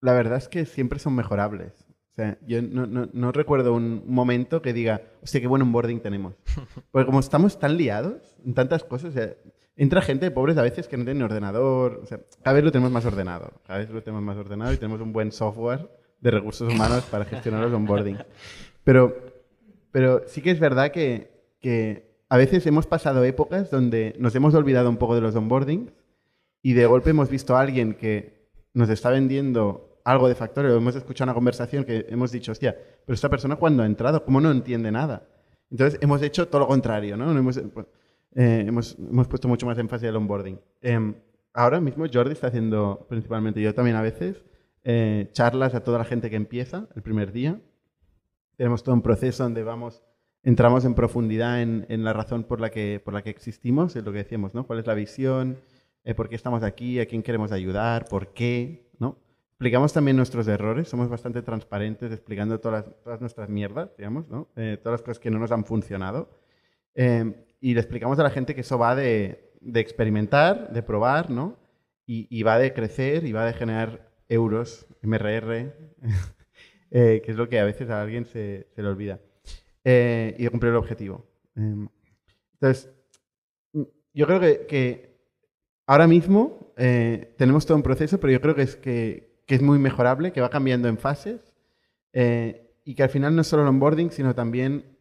la 0.00 0.12
verdad 0.12 0.38
es 0.38 0.48
que 0.48 0.64
siempre 0.64 1.00
son 1.00 1.16
mejorables. 1.16 1.72
O 2.12 2.14
sea, 2.14 2.38
yo 2.46 2.62
no, 2.62 2.86
no- 2.86 3.08
no 3.12 3.32
recuerdo 3.32 3.74
un 3.74 4.04
momento 4.06 4.62
que 4.62 4.72
diga, 4.72 5.02
hostia, 5.22 5.40
qué 5.40 5.48
buen 5.48 5.62
onboarding 5.62 6.00
tenemos. 6.00 6.34
Porque 6.92 7.06
como 7.06 7.18
estamos 7.18 7.58
tan 7.58 7.76
liados 7.76 8.36
en 8.46 8.54
tantas 8.54 8.84
cosas, 8.84 9.10
o 9.10 9.12
sea, 9.12 9.34
entra 9.74 10.02
gente, 10.02 10.30
pobres 10.30 10.56
a 10.56 10.62
veces, 10.62 10.86
que 10.86 10.96
no 10.96 11.02
tienen 11.04 11.24
ordenador. 11.24 11.98
O 12.00 12.06
sea, 12.06 12.20
cada 12.44 12.54
vez 12.54 12.62
lo 12.64 12.70
tenemos 12.70 12.92
más 12.92 13.04
ordenado. 13.06 13.50
Cada 13.66 13.80
vez 13.80 13.90
lo 13.90 14.04
tenemos 14.04 14.22
más 14.22 14.36
ordenado 14.36 14.72
y 14.72 14.76
tenemos 14.76 15.00
un 15.00 15.12
buen 15.12 15.32
software 15.32 15.90
de 16.20 16.30
recursos 16.30 16.72
humanos 16.72 17.02
para 17.10 17.24
gestionar 17.24 17.62
los 17.64 17.72
onboardings. 17.72 18.24
Pero, 18.84 19.33
pero 19.94 20.22
sí 20.26 20.42
que 20.42 20.50
es 20.50 20.58
verdad 20.58 20.90
que, 20.90 21.30
que 21.60 22.18
a 22.28 22.36
veces 22.36 22.66
hemos 22.66 22.84
pasado 22.84 23.22
épocas 23.22 23.70
donde 23.70 24.16
nos 24.18 24.34
hemos 24.34 24.52
olvidado 24.52 24.90
un 24.90 24.96
poco 24.96 25.14
de 25.14 25.20
los 25.20 25.36
onboardings 25.36 25.92
y 26.62 26.72
de 26.72 26.84
golpe 26.86 27.10
hemos 27.10 27.30
visto 27.30 27.54
a 27.54 27.60
alguien 27.60 27.94
que 27.94 28.48
nos 28.72 28.88
está 28.88 29.10
vendiendo 29.10 30.00
algo 30.02 30.26
de 30.26 30.34
Factorial, 30.34 30.74
o 30.74 30.78
hemos 30.78 30.96
escuchado 30.96 31.26
una 31.26 31.34
conversación 31.34 31.84
que 31.84 32.06
hemos 32.08 32.32
dicho, 32.32 32.50
hostia, 32.50 32.76
pero 33.06 33.14
esta 33.14 33.28
persona 33.28 33.54
cuando 33.54 33.84
ha 33.84 33.86
entrado, 33.86 34.24
¿cómo 34.24 34.40
no 34.40 34.50
entiende 34.50 34.90
nada? 34.90 35.28
Entonces 35.70 36.00
hemos 36.02 36.20
hecho 36.22 36.48
todo 36.48 36.62
lo 36.62 36.66
contrario, 36.66 37.16
¿no? 37.16 37.30
Hemos, 37.30 37.56
eh, 37.56 38.64
hemos, 38.66 38.98
hemos 38.98 39.28
puesto 39.28 39.46
mucho 39.46 39.64
más 39.64 39.78
énfasis 39.78 40.08
al 40.08 40.16
onboarding. 40.16 40.58
Em, 40.82 41.14
ahora 41.52 41.80
mismo 41.80 42.04
Jordi 42.12 42.32
está 42.32 42.48
haciendo, 42.48 43.06
principalmente 43.08 43.62
yo 43.62 43.72
también 43.72 43.96
a 43.96 44.02
veces, 44.02 44.42
eh, 44.82 45.28
charlas 45.30 45.76
a 45.76 45.84
toda 45.84 45.98
la 45.98 46.04
gente 46.04 46.30
que 46.30 46.36
empieza 46.36 46.88
el 46.96 47.02
primer 47.02 47.30
día. 47.30 47.60
Tenemos 48.56 48.82
todo 48.82 48.94
un 48.94 49.02
proceso 49.02 49.42
donde 49.42 49.62
vamos, 49.62 50.02
entramos 50.42 50.84
en 50.84 50.94
profundidad 50.94 51.60
en, 51.62 51.86
en 51.88 52.04
la 52.04 52.12
razón 52.12 52.44
por 52.44 52.60
la, 52.60 52.70
que, 52.70 53.00
por 53.04 53.14
la 53.14 53.22
que 53.22 53.30
existimos, 53.30 53.96
es 53.96 54.04
lo 54.04 54.12
que 54.12 54.18
decíamos, 54.18 54.54
¿no? 54.54 54.66
¿Cuál 54.66 54.78
es 54.80 54.86
la 54.86 54.94
visión? 54.94 55.58
Eh, 56.04 56.14
¿Por 56.14 56.28
qué 56.28 56.36
estamos 56.36 56.62
aquí? 56.62 57.00
¿A 57.00 57.06
quién 57.06 57.22
queremos 57.22 57.50
ayudar? 57.52 58.04
¿Por 58.06 58.28
qué? 58.34 58.90
¿No? 58.98 59.18
Explicamos 59.50 59.92
también 59.92 60.16
nuestros 60.16 60.46
errores, 60.48 60.88
somos 60.88 61.08
bastante 61.08 61.40
transparentes 61.42 62.12
explicando 62.12 62.60
todas, 62.60 62.84
las- 62.86 63.02
todas 63.02 63.20
nuestras 63.20 63.48
mierdas, 63.48 63.90
digamos, 63.96 64.28
¿no? 64.28 64.48
Eh, 64.56 64.78
todas 64.82 65.00
las 65.00 65.02
cosas 65.02 65.18
que 65.18 65.30
no 65.30 65.38
nos 65.38 65.50
han 65.52 65.64
funcionado. 65.64 66.28
Eh, 66.94 67.46
y 67.60 67.74
le 67.74 67.80
explicamos 67.80 68.18
a 68.18 68.22
la 68.22 68.30
gente 68.30 68.54
que 68.54 68.60
eso 68.60 68.78
va 68.78 68.94
de, 68.94 69.52
de 69.60 69.80
experimentar, 69.80 70.72
de 70.72 70.82
probar, 70.82 71.30
¿no? 71.30 71.56
Y, 72.06 72.26
y 72.30 72.42
va 72.42 72.58
de 72.58 72.74
crecer 72.74 73.24
y 73.24 73.32
va 73.32 73.46
de 73.46 73.54
generar 73.54 74.10
euros, 74.28 74.86
MRR, 75.02 75.72
eh, 76.94 77.20
que 77.24 77.32
es 77.32 77.36
lo 77.36 77.48
que 77.48 77.58
a 77.58 77.64
veces 77.64 77.90
a 77.90 78.00
alguien 78.00 78.24
se, 78.24 78.68
se 78.72 78.82
le 78.82 78.88
olvida. 78.88 79.20
Eh, 79.82 80.36
y 80.38 80.44
de 80.44 80.50
cumplir 80.50 80.70
el 80.70 80.78
objetivo. 80.78 81.26
Eh, 81.56 81.88
entonces, 82.54 82.90
mm, 83.72 83.82
yo 84.14 84.26
creo 84.26 84.40
que, 84.40 84.66
que 84.66 85.18
ahora 85.86 86.06
mismo 86.06 86.72
eh, 86.76 87.34
tenemos 87.36 87.66
todo 87.66 87.76
un 87.76 87.82
proceso, 87.82 88.20
pero 88.20 88.32
yo 88.32 88.40
creo 88.40 88.54
que 88.54 88.62
es, 88.62 88.76
que, 88.76 89.42
que 89.44 89.56
es 89.56 89.62
muy 89.62 89.78
mejorable, 89.78 90.32
que 90.32 90.40
va 90.40 90.50
cambiando 90.50 90.86
en 90.88 90.96
fases 90.96 91.52
eh, 92.12 92.72
y 92.84 92.94
que 92.94 93.02
al 93.02 93.10
final 93.10 93.34
no 93.34 93.42
es 93.42 93.48
solo 93.48 93.62
el 93.62 93.68
onboarding, 93.68 94.12
sino 94.12 94.36
también 94.36 94.96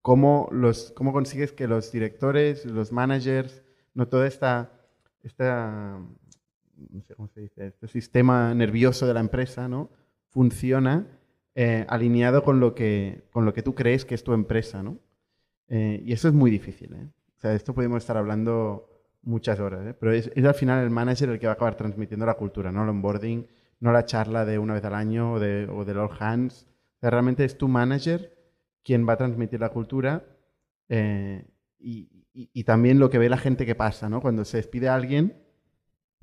cómo, 0.00 0.48
los, 0.50 0.92
cómo 0.92 1.12
consigues 1.12 1.52
que 1.52 1.68
los 1.68 1.92
directores, 1.92 2.64
los 2.64 2.90
managers, 2.90 3.62
no 3.92 4.08
toda 4.08 4.26
esta, 4.26 4.72
esta 5.22 6.00
no 6.90 7.02
sé 7.02 7.14
cómo 7.14 7.28
se 7.28 7.42
dice, 7.42 7.66
este 7.66 7.86
sistema 7.86 8.54
nervioso 8.54 9.06
de 9.06 9.12
la 9.12 9.20
empresa, 9.20 9.68
¿no? 9.68 9.90
Funciona 10.30 11.06
eh, 11.54 11.86
alineado 11.88 12.42
con 12.42 12.60
lo, 12.60 12.74
que, 12.74 13.24
con 13.30 13.44
lo 13.44 13.52
que 13.54 13.62
tú 13.62 13.74
crees 13.74 14.04
que 14.04 14.14
es 14.14 14.24
tu 14.24 14.32
empresa, 14.32 14.82
¿no? 14.82 14.98
Eh, 15.68 16.02
y 16.04 16.12
eso 16.12 16.28
es 16.28 16.34
muy 16.34 16.50
difícil, 16.50 16.92
¿eh? 16.94 17.08
O 17.36 17.40
sea, 17.40 17.50
de 17.50 17.56
esto 17.56 17.74
podemos 17.74 17.98
estar 18.02 18.16
hablando 18.16 18.90
muchas 19.22 19.60
horas, 19.60 19.86
¿eh? 19.86 19.94
Pero 19.98 20.12
es, 20.12 20.30
es 20.34 20.44
al 20.44 20.54
final 20.54 20.82
el 20.84 20.90
manager 20.90 21.28
el 21.30 21.38
que 21.38 21.46
va 21.46 21.52
a 21.52 21.54
acabar 21.54 21.76
transmitiendo 21.76 22.26
la 22.26 22.34
cultura, 22.34 22.72
no 22.72 22.82
el 22.82 22.88
onboarding, 22.90 23.46
no 23.80 23.92
la 23.92 24.04
charla 24.04 24.44
de 24.44 24.58
una 24.58 24.74
vez 24.74 24.84
al 24.84 24.94
año 24.94 25.34
o, 25.34 25.40
de, 25.40 25.68
o 25.70 25.84
del 25.84 25.98
all 25.98 26.10
hands. 26.18 26.66
O 26.96 27.00
sea, 27.00 27.10
realmente 27.10 27.44
es 27.44 27.56
tu 27.58 27.68
manager 27.68 28.34
quien 28.82 29.06
va 29.08 29.14
a 29.14 29.16
transmitir 29.16 29.60
la 29.60 29.70
cultura 29.70 30.24
eh, 30.88 31.46
y, 31.78 32.08
y- 32.32 32.50
y 32.52 32.64
también 32.64 32.98
lo 32.98 33.10
que 33.10 33.18
ve 33.18 33.28
la 33.28 33.38
gente 33.38 33.64
que 33.66 33.74
pasa, 33.74 34.08
¿no? 34.08 34.20
Cuando 34.20 34.44
se 34.44 34.56
despide 34.58 34.88
a 34.88 34.94
alguien, 34.94 35.36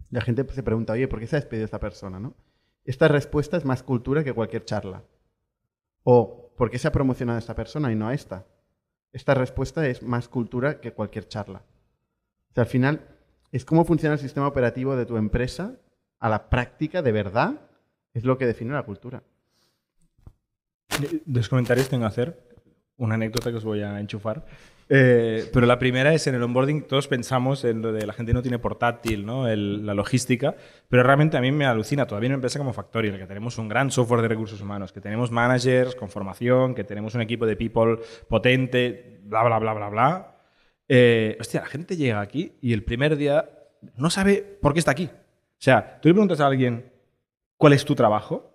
la 0.10 0.22
gente 0.22 0.46
se 0.54 0.64
pregunta, 0.64 0.94
oye, 0.94 1.08
¿por 1.08 1.20
qué 1.20 1.28
se 1.28 1.36
ha 1.38 1.40
despedido 1.40 1.66
esta 1.66 1.80
persona, 1.80 2.20
no? 2.20 2.36
Esta 2.84 3.08
respuesta 3.08 3.58
es 3.58 3.66
más 3.66 3.84
cultura 3.84 4.24
que 4.24 4.34
cualquier 4.34 4.66
charla. 4.66 5.04
O, 6.04 6.52
¿por 6.58 6.70
qué 6.70 6.78
se 6.78 6.88
ha 6.88 6.92
promocionado 6.92 7.38
a 7.38 7.40
esta 7.40 7.56
persona 7.56 7.92
y 7.92 7.96
no 7.96 8.08
a 8.08 8.14
esta? 8.14 8.46
Esta 9.14 9.34
respuesta 9.34 9.86
es 9.88 10.02
más 10.04 10.28
cultura 10.28 10.80
que 10.80 10.94
cualquier 10.94 11.28
charla. 11.28 11.64
O 12.52 12.54
sea, 12.54 12.64
al 12.64 12.70
final, 12.70 13.08
es 13.52 13.66
cómo 13.66 13.86
funciona 13.86 14.14
el 14.14 14.20
sistema 14.20 14.48
operativo 14.48 14.96
de 14.96 15.06
tu 15.06 15.18
empresa 15.18 15.76
a 16.20 16.30
la 16.30 16.50
práctica 16.50 17.02
de 17.02 17.12
verdad, 17.12 17.62
es 18.14 18.24
lo 18.24 18.38
que 18.38 18.46
define 18.46 18.74
la 18.74 18.84
cultura. 18.84 19.24
Dos 21.26 21.50
comentarios 21.50 21.90
tengo 21.90 22.04
que 22.04 22.08
hacer. 22.08 22.51
Una 23.02 23.16
anécdota 23.16 23.50
que 23.50 23.58
os 23.58 23.64
voy 23.64 23.82
a 23.82 24.00
enchufar. 24.00 24.46
Eh, 24.88 25.50
pero 25.52 25.66
la 25.66 25.80
primera 25.80 26.14
es 26.14 26.28
en 26.28 26.36
el 26.36 26.44
onboarding, 26.44 26.84
todos 26.84 27.08
pensamos 27.08 27.64
en 27.64 27.82
lo 27.82 27.92
de 27.94 28.06
la 28.06 28.14
gente 28.14 28.34
no 28.34 28.42
tiene 28.42 28.60
portátil, 28.60 29.26
¿no? 29.26 29.48
El- 29.48 29.86
la 29.86 29.94
logística, 29.94 30.54
pero 30.90 31.02
realmente 31.02 31.36
a 31.38 31.42
mí 31.42 31.52
me 31.52 31.66
alucina 31.66 32.06
todavía 32.06 32.28
en 32.28 32.32
una 32.34 32.36
empresa 32.36 32.60
como 32.60 32.74
Factorial, 32.74 33.18
que 33.18 33.26
tenemos 33.26 33.58
un 33.58 33.70
gran 33.70 33.90
software 33.90 34.22
de 34.22 34.28
recursos 34.28 34.62
humanos, 34.62 34.92
que 34.92 35.02
tenemos 35.02 35.32
managers 35.32 35.96
con 35.96 36.10
formación, 36.10 36.76
que 36.76 36.84
tenemos 36.84 37.16
un 37.16 37.22
equipo 37.22 37.46
de 37.46 37.56
people 37.56 37.98
potente, 38.28 39.20
bla, 39.24 39.44
bla, 39.46 39.58
bla, 39.60 39.74
bla, 39.74 39.90
bla. 39.90 40.36
Eh, 40.88 41.38
hostia, 41.40 41.62
la 41.62 41.68
gente 41.68 41.96
llega 41.98 42.20
aquí 42.20 42.58
y 42.62 42.74
el 42.74 42.84
primer 42.84 43.16
día 43.16 43.50
no 43.96 44.10
sabe 44.12 44.44
por 44.62 44.74
qué 44.74 44.80
está 44.80 44.92
aquí. 44.92 45.06
O 45.06 45.58
sea, 45.64 46.00
tú 46.02 46.10
le 46.10 46.14
preguntas 46.14 46.40
a 46.42 46.48
alguien 46.48 46.92
cuál 47.58 47.74
es 47.74 47.84
tu 47.86 47.96
trabajo 47.96 48.54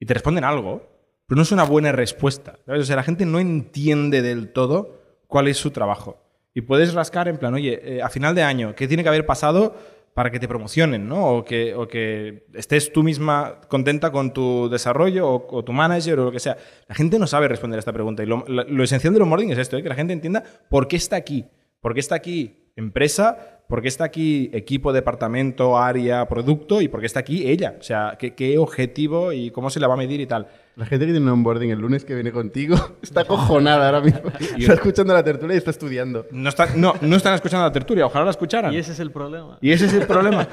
y 0.00 0.06
te 0.06 0.14
responden 0.14 0.42
algo, 0.44 0.89
pero 1.30 1.36
no 1.36 1.42
es 1.42 1.52
una 1.52 1.62
buena 1.62 1.92
respuesta. 1.92 2.58
O 2.66 2.82
sea, 2.82 2.96
la 2.96 3.04
gente 3.04 3.24
no 3.24 3.38
entiende 3.38 4.20
del 4.20 4.52
todo 4.52 4.98
cuál 5.28 5.46
es 5.46 5.58
su 5.58 5.70
trabajo. 5.70 6.18
Y 6.54 6.62
puedes 6.62 6.92
rascar 6.92 7.28
en 7.28 7.36
plan, 7.38 7.54
oye, 7.54 7.80
eh, 7.98 8.02
a 8.02 8.08
final 8.08 8.34
de 8.34 8.42
año, 8.42 8.74
¿qué 8.74 8.88
tiene 8.88 9.04
que 9.04 9.08
haber 9.10 9.26
pasado 9.26 9.76
para 10.12 10.32
que 10.32 10.40
te 10.40 10.48
promocionen, 10.48 11.08
¿no? 11.08 11.24
O 11.36 11.44
que, 11.44 11.72
o 11.76 11.86
que 11.86 12.46
estés 12.54 12.92
tú 12.92 13.04
misma 13.04 13.60
contenta 13.68 14.10
con 14.10 14.32
tu 14.32 14.68
desarrollo 14.68 15.28
o, 15.28 15.56
o 15.56 15.62
tu 15.64 15.72
manager 15.72 16.18
o 16.18 16.24
lo 16.24 16.32
que 16.32 16.40
sea. 16.40 16.56
La 16.88 16.96
gente 16.96 17.16
no 17.20 17.28
sabe 17.28 17.46
responder 17.46 17.78
a 17.78 17.78
esta 17.78 17.92
pregunta. 17.92 18.24
Y 18.24 18.26
lo, 18.26 18.44
la- 18.48 18.64
lo 18.64 18.82
esencial 18.82 19.14
del 19.14 19.50
es 19.52 19.58
esto, 19.58 19.76
¿eh? 19.76 19.84
que 19.84 19.88
la 19.88 19.94
gente 19.94 20.12
entienda 20.12 20.42
por 20.68 20.88
qué 20.88 20.96
está 20.96 21.14
aquí. 21.14 21.46
¿Por 21.80 21.94
qué 21.94 22.00
está 22.00 22.16
aquí 22.16 22.72
empresa? 22.74 23.62
¿Por 23.68 23.82
qué 23.82 23.88
está 23.88 24.02
aquí 24.02 24.50
equipo, 24.52 24.92
departamento, 24.92 25.78
área, 25.78 26.26
producto? 26.26 26.80
¿Y 26.82 26.88
por 26.88 26.98
qué 26.98 27.06
está 27.06 27.20
aquí 27.20 27.48
ella? 27.48 27.76
O 27.78 27.82
sea, 27.84 28.16
¿qué, 28.18 28.34
qué 28.34 28.58
objetivo 28.58 29.32
y 29.32 29.52
cómo 29.52 29.70
se 29.70 29.78
la 29.78 29.86
va 29.86 29.94
a 29.94 29.96
medir 29.96 30.20
y 30.20 30.26
tal? 30.26 30.48
La 30.76 30.86
gente 30.86 31.04
que 31.04 31.12
tiene 31.12 31.26
un 31.26 31.32
onboarding 31.32 31.70
el 31.70 31.78
lunes 31.78 32.04
que 32.04 32.14
viene 32.14 32.32
contigo 32.32 32.76
está 33.02 33.24
cojonada 33.24 33.86
ahora 33.86 34.00
mismo. 34.00 34.22
Está 34.58 34.74
escuchando 34.74 35.12
la 35.12 35.22
tertulia 35.22 35.54
y 35.54 35.58
está 35.58 35.70
estudiando. 35.72 36.26
No, 36.30 36.48
está- 36.48 36.74
no, 36.74 36.94
no 37.00 37.16
están 37.16 37.34
escuchando 37.34 37.66
la 37.66 37.72
tertulia, 37.72 38.06
ojalá 38.06 38.24
la 38.26 38.30
escucharan. 38.30 38.72
Y 38.72 38.78
ese 38.78 38.92
es 38.92 39.00
el 39.00 39.10
problema. 39.10 39.58
Y 39.60 39.72
ese 39.72 39.86
es 39.86 39.92
el 39.92 40.06
problema. 40.06 40.48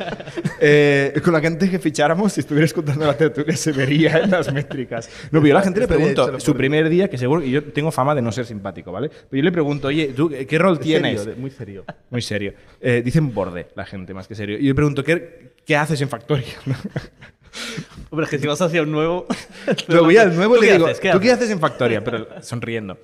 Eh, 0.60 1.13
con 1.23 1.32
la 1.34 1.39
gente 1.39 1.69
que 1.69 1.80
ficháramos, 1.80 2.34
si 2.34 2.41
estuviera 2.41 2.65
escuchando 2.65 3.06
la 3.06 3.15
tertulia, 3.15 3.56
se 3.56 3.71
vería 3.71 4.17
en 4.17 4.32
las 4.32 4.51
métricas. 4.51 5.08
No, 5.32 5.39
pero 5.39 5.47
yo 5.47 5.53
a 5.56 5.60
la 5.60 5.63
gente 5.63 5.80
le 5.82 5.88
pregunto, 5.88 6.39
su 6.39 6.53
primer 6.56 6.89
día, 6.89 7.10
que 7.10 7.17
seguro, 7.17 7.41
y 7.43 7.51
yo 7.51 7.63
tengo 7.63 7.91
fama 7.91 8.13
de 8.15 8.21
no 8.21 8.32
ser 8.32 8.45
simpático, 8.45 8.91
¿vale? 8.91 9.10
Pero 9.10 9.38
yo 9.39 9.43
le 9.43 9.51
pregunto, 9.51 9.88
oye, 9.88 10.13
¿tú 10.15 10.30
qué 10.30 10.58
rol 10.58 10.80
tienes? 10.80 11.21
Serio, 11.21 11.36
muy 11.39 11.51
serio. 11.51 11.86
Muy 12.10 12.21
serio. 12.21 12.53
Eh, 12.82 13.01
dicen 13.06 13.34
borde 13.34 13.67
la 13.75 13.86
gente, 13.86 14.13
más 14.13 14.27
que 14.27 14.36
serio. 14.36 14.58
Y 14.58 14.63
yo 14.63 14.69
le 14.69 14.75
pregunto, 14.75 15.03
¿qué, 15.03 15.53
qué 15.65 15.75
haces 15.77 16.01
en 16.01 16.10
Factoria? 16.10 16.45
Hombre, 18.10 18.26
es 18.26 18.30
que 18.30 18.39
si 18.39 18.48
vas 18.48 18.62
hacia 18.62 18.82
un 18.82 18.91
nuevo. 18.91 19.26
Lo 19.88 20.04
voy 20.04 20.17
al 20.17 20.36
nuevo 20.36 20.56
y 20.56 20.60
¿Tú 20.60 20.65
le 20.65 20.72
digo, 20.74 20.86
haces? 20.86 21.00
¿Qué 21.00 21.12
¿tú 21.12 21.20
qué 21.20 21.32
haces? 21.32 21.50
en 21.50 21.60
Factoria? 21.60 22.04
Pero 22.04 22.28
sonriendo. 22.41 22.98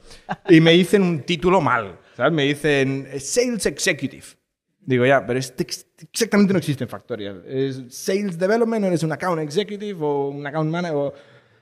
Y 0.50 0.62
me 0.62 0.72
dicen 0.72 1.02
un 1.04 1.22
título 1.24 1.62
mal, 1.62 2.00
¿sabes? 2.16 2.32
Me 2.34 2.44
dicen 2.44 3.08
eh, 3.12 3.20
Sales 3.20 3.66
Executive. 3.66 4.26
Digo, 4.86 5.06
ya, 5.06 5.26
pero 5.26 5.39
este 5.39 5.63
ex- 5.63 5.86
exactamente 6.12 6.52
no 6.54 6.60
existe 6.60 6.84
en 6.84 6.89
Factoria. 6.89 7.36
¿Es 7.48 7.82
Sales 7.89 8.38
Development 8.38 8.84
o 8.84 8.88
eres 8.88 9.04
un 9.04 9.12
Account 9.13 9.42
Executive 9.42 9.98
o 10.02 10.30
un 10.30 10.46
Account 10.46 10.70
Manager? 10.70 10.98
O... 10.98 11.13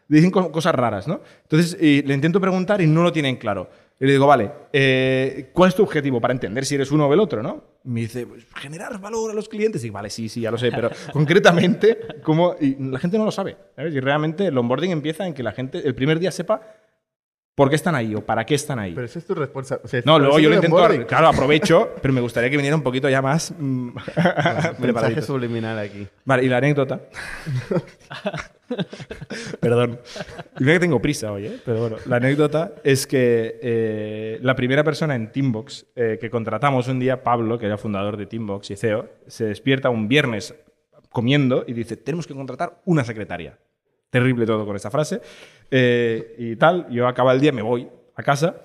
Dicen 0.07 0.31
co- 0.31 0.51
cosas 0.51 0.73
raras, 0.75 1.07
¿no? 1.07 1.21
Entonces 1.43 1.77
y 1.79 2.01
le 2.01 2.13
intento 2.13 2.41
preguntar 2.41 2.81
y 2.81 2.87
no 2.87 3.03
lo 3.03 3.11
tienen 3.11 3.35
claro. 3.37 3.69
Y 3.99 4.05
le 4.05 4.13
digo, 4.13 4.25
vale, 4.25 4.51
eh, 4.73 5.51
¿cuál 5.53 5.69
es 5.69 5.75
tu 5.75 5.83
objetivo 5.83 6.19
para 6.19 6.33
entender 6.33 6.65
si 6.65 6.73
eres 6.75 6.89
uno 6.91 7.07
o 7.07 7.13
el 7.13 7.19
otro, 7.19 7.43
no? 7.43 7.63
Me 7.83 8.01
dice, 8.01 8.27
pues, 8.27 8.45
generar 8.55 8.99
valor 8.99 9.31
a 9.31 9.33
los 9.33 9.49
clientes. 9.49 9.83
Y 9.83 9.89
vale, 9.89 10.09
sí, 10.09 10.29
sí, 10.29 10.41
ya 10.41 10.51
lo 10.51 10.57
sé, 10.57 10.71
pero 10.71 10.89
concretamente, 11.13 11.99
¿cómo? 12.23 12.55
Y 12.59 12.75
la 12.75 12.99
gente 12.99 13.17
no 13.17 13.25
lo 13.25 13.31
sabe. 13.31 13.57
Y 13.77 13.99
realmente 13.99 14.47
el 14.47 14.57
onboarding 14.57 14.91
empieza 14.91 15.25
en 15.25 15.33
que 15.33 15.43
la 15.43 15.51
gente 15.51 15.79
el 15.85 15.95
primer 15.95 16.19
día 16.19 16.31
sepa 16.31 16.61
por 17.55 17.69
qué 17.69 17.75
están 17.75 17.95
ahí 17.95 18.15
o 18.15 18.25
para 18.25 18.45
qué 18.45 18.55
están 18.55 18.79
ahí. 18.79 18.93
Pero 18.93 19.05
eso 19.05 19.19
es 19.19 19.25
tu 19.25 19.35
responsabilidad. 19.35 19.85
O 19.85 19.87
sea, 19.87 20.01
no, 20.05 20.19
luego 20.19 20.39
yo 20.39 20.49
lo 20.49 20.55
intento, 20.55 21.07
claro, 21.07 21.27
aprovecho, 21.27 21.95
pero 22.01 22.13
me 22.13 22.21
gustaría 22.21 22.49
que 22.49 22.55
viniera 22.55 22.75
un 22.75 22.83
poquito 22.83 23.09
ya 23.09 23.21
más 23.21 23.53
mm, 23.57 23.87
Mensaje 24.15 24.75
preparadito. 24.81 25.21
subliminal 25.21 25.77
aquí. 25.77 26.07
Vale, 26.25 26.43
y 26.43 26.49
la 26.49 26.57
anécdota. 26.57 27.01
Perdón. 29.59 29.99
Y 30.59 30.63
mira 30.63 30.73
que 30.75 30.79
tengo 30.79 31.01
prisa 31.01 31.31
hoy, 31.31 31.47
¿eh? 31.47 31.59
Pero 31.65 31.81
bueno, 31.81 31.97
la 32.05 32.15
anécdota 32.17 32.71
es 32.83 33.05
que 33.05 33.59
eh, 33.61 34.39
la 34.41 34.55
primera 34.55 34.83
persona 34.83 35.15
en 35.15 35.31
Teambox 35.31 35.87
eh, 35.95 36.17
que 36.21 36.29
contratamos 36.29 36.87
un 36.87 36.99
día, 36.99 37.21
Pablo, 37.21 37.59
que 37.59 37.65
era 37.65 37.77
fundador 37.77 38.15
de 38.15 38.27
Teambox 38.27 38.71
y 38.71 38.77
CEO, 38.77 39.09
se 39.27 39.45
despierta 39.45 39.89
un 39.89 40.07
viernes 40.07 40.55
comiendo 41.09 41.65
y 41.67 41.73
dice, 41.73 41.97
tenemos 41.97 42.25
que 42.27 42.33
contratar 42.33 42.81
una 42.85 43.03
secretaria. 43.03 43.59
Terrible 44.11 44.45
todo 44.45 44.65
con 44.65 44.75
esta 44.75 44.91
frase. 44.91 45.19
Eh, 45.71 46.35
y 46.37 46.55
tal, 46.57 46.87
yo 46.91 47.07
acaba 47.07 47.33
el 47.33 47.41
día, 47.41 47.51
me 47.51 47.63
voy 47.63 47.89
a 48.15 48.21
casa 48.23 48.57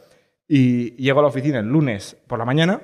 y 0.46 0.90
llego 0.96 1.20
a 1.20 1.22
la 1.22 1.28
oficina 1.28 1.60
el 1.60 1.66
lunes 1.66 2.16
por 2.26 2.38
la 2.38 2.44
mañana 2.44 2.80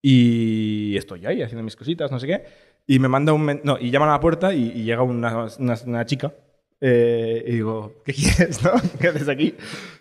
y 0.00 0.96
estoy 0.96 1.26
ahí 1.26 1.42
haciendo 1.42 1.62
mis 1.62 1.76
cositas, 1.76 2.10
no 2.10 2.18
sé 2.18 2.26
qué. 2.26 2.44
Y 2.86 2.98
me 2.98 3.08
manda 3.08 3.32
un... 3.32 3.60
No, 3.64 3.76
y 3.78 3.90
llaman 3.90 4.08
a 4.08 4.12
la 4.12 4.20
puerta 4.20 4.54
y, 4.54 4.68
y 4.74 4.84
llega 4.84 5.02
una, 5.02 5.48
una- 5.58 5.76
una 5.86 6.06
chica. 6.06 6.32
eh, 6.80 7.44
y 7.46 7.52
digo, 7.54 8.02
¿qué 8.04 8.12
quieres, 8.14 8.62
no? 8.62 8.70
¿Qué 9.00 9.08
haces 9.08 9.28
aquí? 9.28 9.54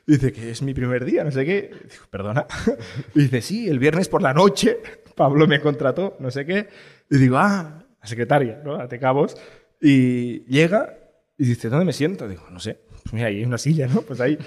Y 0.06 0.12
dice 0.14 0.32
que 0.32 0.52
es 0.52 0.62
mi 0.62 0.74
primer 0.74 1.04
día, 1.04 1.24
no 1.24 1.32
sé 1.32 1.44
qué. 1.44 1.72
Y 1.74 1.90
digo, 1.90 2.06
perdona. 2.10 2.46
Y 3.16 3.22
dice, 3.22 3.42
sí, 3.42 3.68
el 3.68 3.80
viernes 3.80 4.08
por 4.10 4.22
la 4.22 4.34
noche 4.34 4.78
Pablo 5.16 5.48
me 5.48 5.60
contrató, 5.60 6.16
no 6.20 6.30
sé 6.32 6.46
qué. 6.46 6.68
Y 7.10 7.18
digo, 7.18 7.38
ah, 7.38 7.84
la 8.00 8.08
secretaria, 8.08 8.62
¿no? 8.64 8.76
A 8.76 8.88
Cabos. 8.88 9.36
Y 9.82 10.46
llega 10.46 10.98
y 11.38 11.46
dice, 11.46 11.70
¿dónde 11.70 11.86
me 11.86 11.94
siento? 11.94 12.28
Digo, 12.28 12.44
no 12.50 12.60
sé. 12.60 12.80
Pues 13.04 13.14
mira, 13.14 13.28
ahí 13.28 13.38
hay 13.38 13.46
una 13.46 13.58
silla, 13.58 13.88
¿no? 13.88 14.02
Pues 14.02 14.20
ahí. 14.20 14.38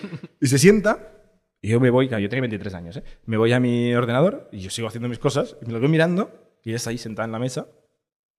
Y 0.40 0.46
se 0.46 0.58
sienta 0.58 1.12
y 1.62 1.68
yo 1.68 1.80
me 1.80 1.90
voy, 1.90 2.08
claro, 2.08 2.22
yo 2.22 2.28
tenía 2.28 2.42
23 2.42 2.74
años, 2.74 2.96
¿eh? 2.96 3.04
Me 3.26 3.36
voy 3.36 3.52
a 3.52 3.60
mi 3.60 3.94
ordenador 3.94 4.48
y 4.52 4.60
yo 4.60 4.70
sigo 4.70 4.88
haciendo 4.88 5.08
mis 5.08 5.18
cosas 5.18 5.56
y 5.62 5.66
me 5.66 5.72
lo 5.72 5.80
voy 5.80 5.88
mirando 5.88 6.30
y 6.64 6.70
ella 6.70 6.76
está 6.76 6.90
ahí 6.90 6.98
sentada 6.98 7.26
en 7.26 7.32
la 7.32 7.38
mesa 7.38 7.68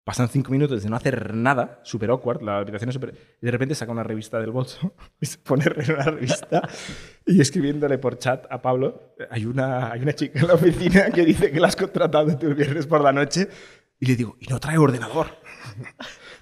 Pasan 0.04 0.30
cinco 0.30 0.52
minutos 0.52 0.82
de 0.82 0.90
no 0.90 0.96
hacer 0.96 1.36
nada, 1.36 1.80
super 1.84 2.10
awkward, 2.10 2.42
la 2.42 2.58
habitación 2.58 2.90
es 2.90 2.96
súper... 2.96 3.14
Y 3.40 3.46
de 3.46 3.52
repente 3.52 3.76
saca 3.76 3.92
una 3.92 4.02
revista 4.02 4.40
del 4.40 4.50
bolso 4.50 4.96
y 5.22 5.28
se 5.28 5.38
pone 5.38 5.66
leer 5.66 5.94
una 5.94 6.06
revista 6.06 6.68
y 7.28 7.40
escribiéndole 7.40 8.00
por 8.00 8.18
chat 8.18 8.48
a 8.50 8.64
Pablo, 8.64 9.14
hay 9.30 9.46
una, 9.46 9.92
hay 9.92 10.02
una 10.02 10.14
chica 10.14 10.40
en 10.40 10.48
la 10.48 10.56
oficina 10.56 11.12
que 11.12 11.24
dice 11.24 11.52
que 11.52 11.60
la 11.60 11.68
has 11.68 11.76
contratado 11.76 12.32
el 12.32 12.56
viernes 12.56 12.88
por 12.88 13.02
la 13.02 13.14
noche 13.14 13.48
y 14.00 14.08
le 14.08 14.16
digo, 14.16 14.38
y 14.40 14.48
no 14.48 14.60
trae 14.60 14.80
ordenador. 14.80 15.28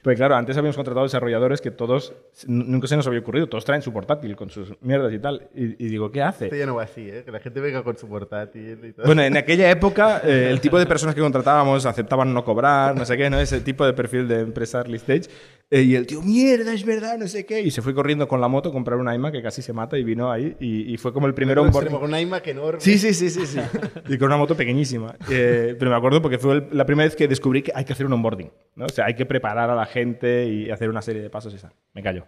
Porque 0.10 0.18
claro, 0.18 0.38
antes 0.38 0.58
habíamos 0.58 0.76
contratado 0.76 1.06
desarrolladores 1.06 1.62
que 1.62 1.70
todos, 1.70 2.16
nunca 2.48 2.88
se 2.88 2.96
nos 2.96 3.06
había 3.06 3.20
ocurrido, 3.20 3.48
todos 3.48 3.64
traen 3.64 3.84
su 3.84 3.94
portátil 3.94 4.36
con 4.36 4.50
sus 4.50 4.74
mierdas 4.82 5.14
y 5.14 5.20
tal. 5.20 5.48
Y, 5.54 5.86
y 5.86 5.88
digo, 5.88 6.12
¿qué 6.12 6.24
hace? 6.24 6.46
Esto 6.46 6.56
ya 6.56 6.66
no 6.66 6.74
va 6.74 6.82
así, 6.82 7.08
¿eh? 7.08 7.22
Que 7.24 7.32
la 7.32 7.40
gente 7.40 7.60
venga 7.60 7.84
con 7.84 7.96
su 7.96 8.10
portátil 8.10 8.80
y 8.86 8.94
todo. 8.94 9.06
Bueno, 9.06 9.22
en 9.22 9.38
aquella 9.38 9.70
época 9.70 10.24
eh, 10.26 10.50
el 10.50 10.62
tipo 10.62 10.80
de 10.80 10.88
personas 10.88 11.14
que 11.14 11.22
contratábamos 11.22 11.86
aceptaban 11.86 12.34
no 12.34 12.44
cobrar, 12.44 12.96
no 12.96 13.06
sé 13.06 13.18
qué, 13.18 13.30
¿no? 13.30 13.40
Ese 13.40 13.62
tipo 13.62 13.86
de 13.86 13.94
perfil 13.94 14.28
de 14.28 14.40
empresa 14.40 14.80
early 14.80 14.98
stage. 14.98 15.30
Eh, 15.72 15.84
y 15.84 15.94
el 15.96 16.08
tío, 16.08 16.22
mierda, 16.24 16.74
es 16.74 16.84
verdad, 16.84 17.18
no 17.20 17.28
sé 17.28 17.46
qué. 17.46 17.62
Y 17.62 17.70
se 17.70 17.84
fue 17.84 17.94
corriendo 17.94 18.28
con 18.28 18.42
la 18.42 18.48
moto 18.48 18.70
a 18.70 18.72
comprar 18.72 18.98
una 18.98 19.14
iMac 19.14 19.34
que 19.34 19.44
casi 19.44 19.62
se 19.62 19.72
mata 19.72 20.00
y 20.00 20.04
vino 20.04 20.32
ahí. 20.32 20.56
Y, 20.60 20.92
y 20.94 20.98
fue 20.98 21.14
como 21.14 21.28
el 21.28 21.36
primer 21.36 21.58
Con 21.58 21.68
onboarding. 21.68 21.94
Con 21.94 22.04
una 22.06 22.20
iMac 22.20 22.48
enorme. 22.48 22.80
Sí, 22.82 22.98
sí, 22.98 23.14
sí, 23.14 23.30
sí, 23.30 23.46
sí. 23.46 23.60
Y 24.08 24.18
con 24.18 24.28
una 24.28 24.38
moto 24.38 24.56
pequeñísima. 24.58 25.16
Eh, 25.30 25.76
pero 25.78 25.92
me 25.92 25.98
acuerdo 25.98 26.22
porque 26.24 26.40
fue 26.40 26.56
el- 26.56 26.68
la 26.72 26.86
primera 26.88 27.06
vez 27.06 27.16
que 27.16 27.28
descubrí 27.28 27.62
que 27.62 27.72
hay 27.76 27.86
que 27.86 27.94
hacer 27.94 28.08
un 28.08 28.14
onboarding. 28.14 28.50
¿no? 28.78 28.86
O 28.86 28.90
sea, 28.90 29.06
hay 29.06 29.16
que 29.16 29.28
preparar 29.28 29.70
a 29.70 29.76
la 29.76 29.86
gente 29.86 30.46
y 30.48 30.72
hacer 30.72 30.90
una 30.90 31.04
serie 31.04 31.22
de 31.22 31.30
pasos 31.30 31.54
y 31.54 31.58
esa. 31.58 31.72
Me 31.94 32.02
callo. 32.02 32.26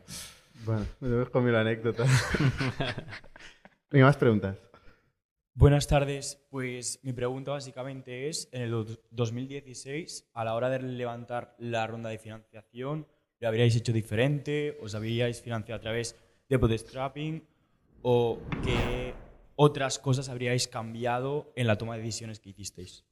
Bueno, 0.63 0.85
me 0.99 1.09
debes 1.09 1.29
conmigo 1.29 1.53
la 1.53 1.61
anécdota. 1.61 2.05
Venga, 3.89 4.05
más 4.05 4.17
preguntas. 4.17 4.55
Buenas 5.55 5.87
tardes. 5.87 6.45
Pues 6.49 6.99
mi 7.03 7.13
pregunta 7.13 7.51
básicamente 7.51 8.29
es, 8.29 8.49
en 8.51 8.61
el 8.61 8.71
do- 8.71 8.85
2016, 9.09 10.29
a 10.33 10.45
la 10.45 10.53
hora 10.55 10.69
de 10.69 10.79
levantar 10.81 11.55
la 11.57 11.87
ronda 11.87 12.09
de 12.11 12.19
financiación, 12.19 13.07
¿lo 13.41 13.47
habríais 13.47 13.75
hecho 13.75 13.91
diferente? 13.91 14.77
¿Os 14.81 14.93
habríais 14.95 15.41
financiado 15.41 15.77
a 15.79 15.81
través 15.81 16.15
de 16.47 16.57
bootstrapping? 16.57 17.43
¿O 18.03 18.39
qué 18.63 19.13
otras 19.55 19.97
cosas 19.99 20.29
habríais 20.29 20.67
cambiado 20.67 21.51
en 21.55 21.67
la 21.67 21.77
toma 21.77 21.95
de 21.97 22.03
decisiones 22.03 22.39
que 22.39 22.51
hicisteis? 22.51 23.03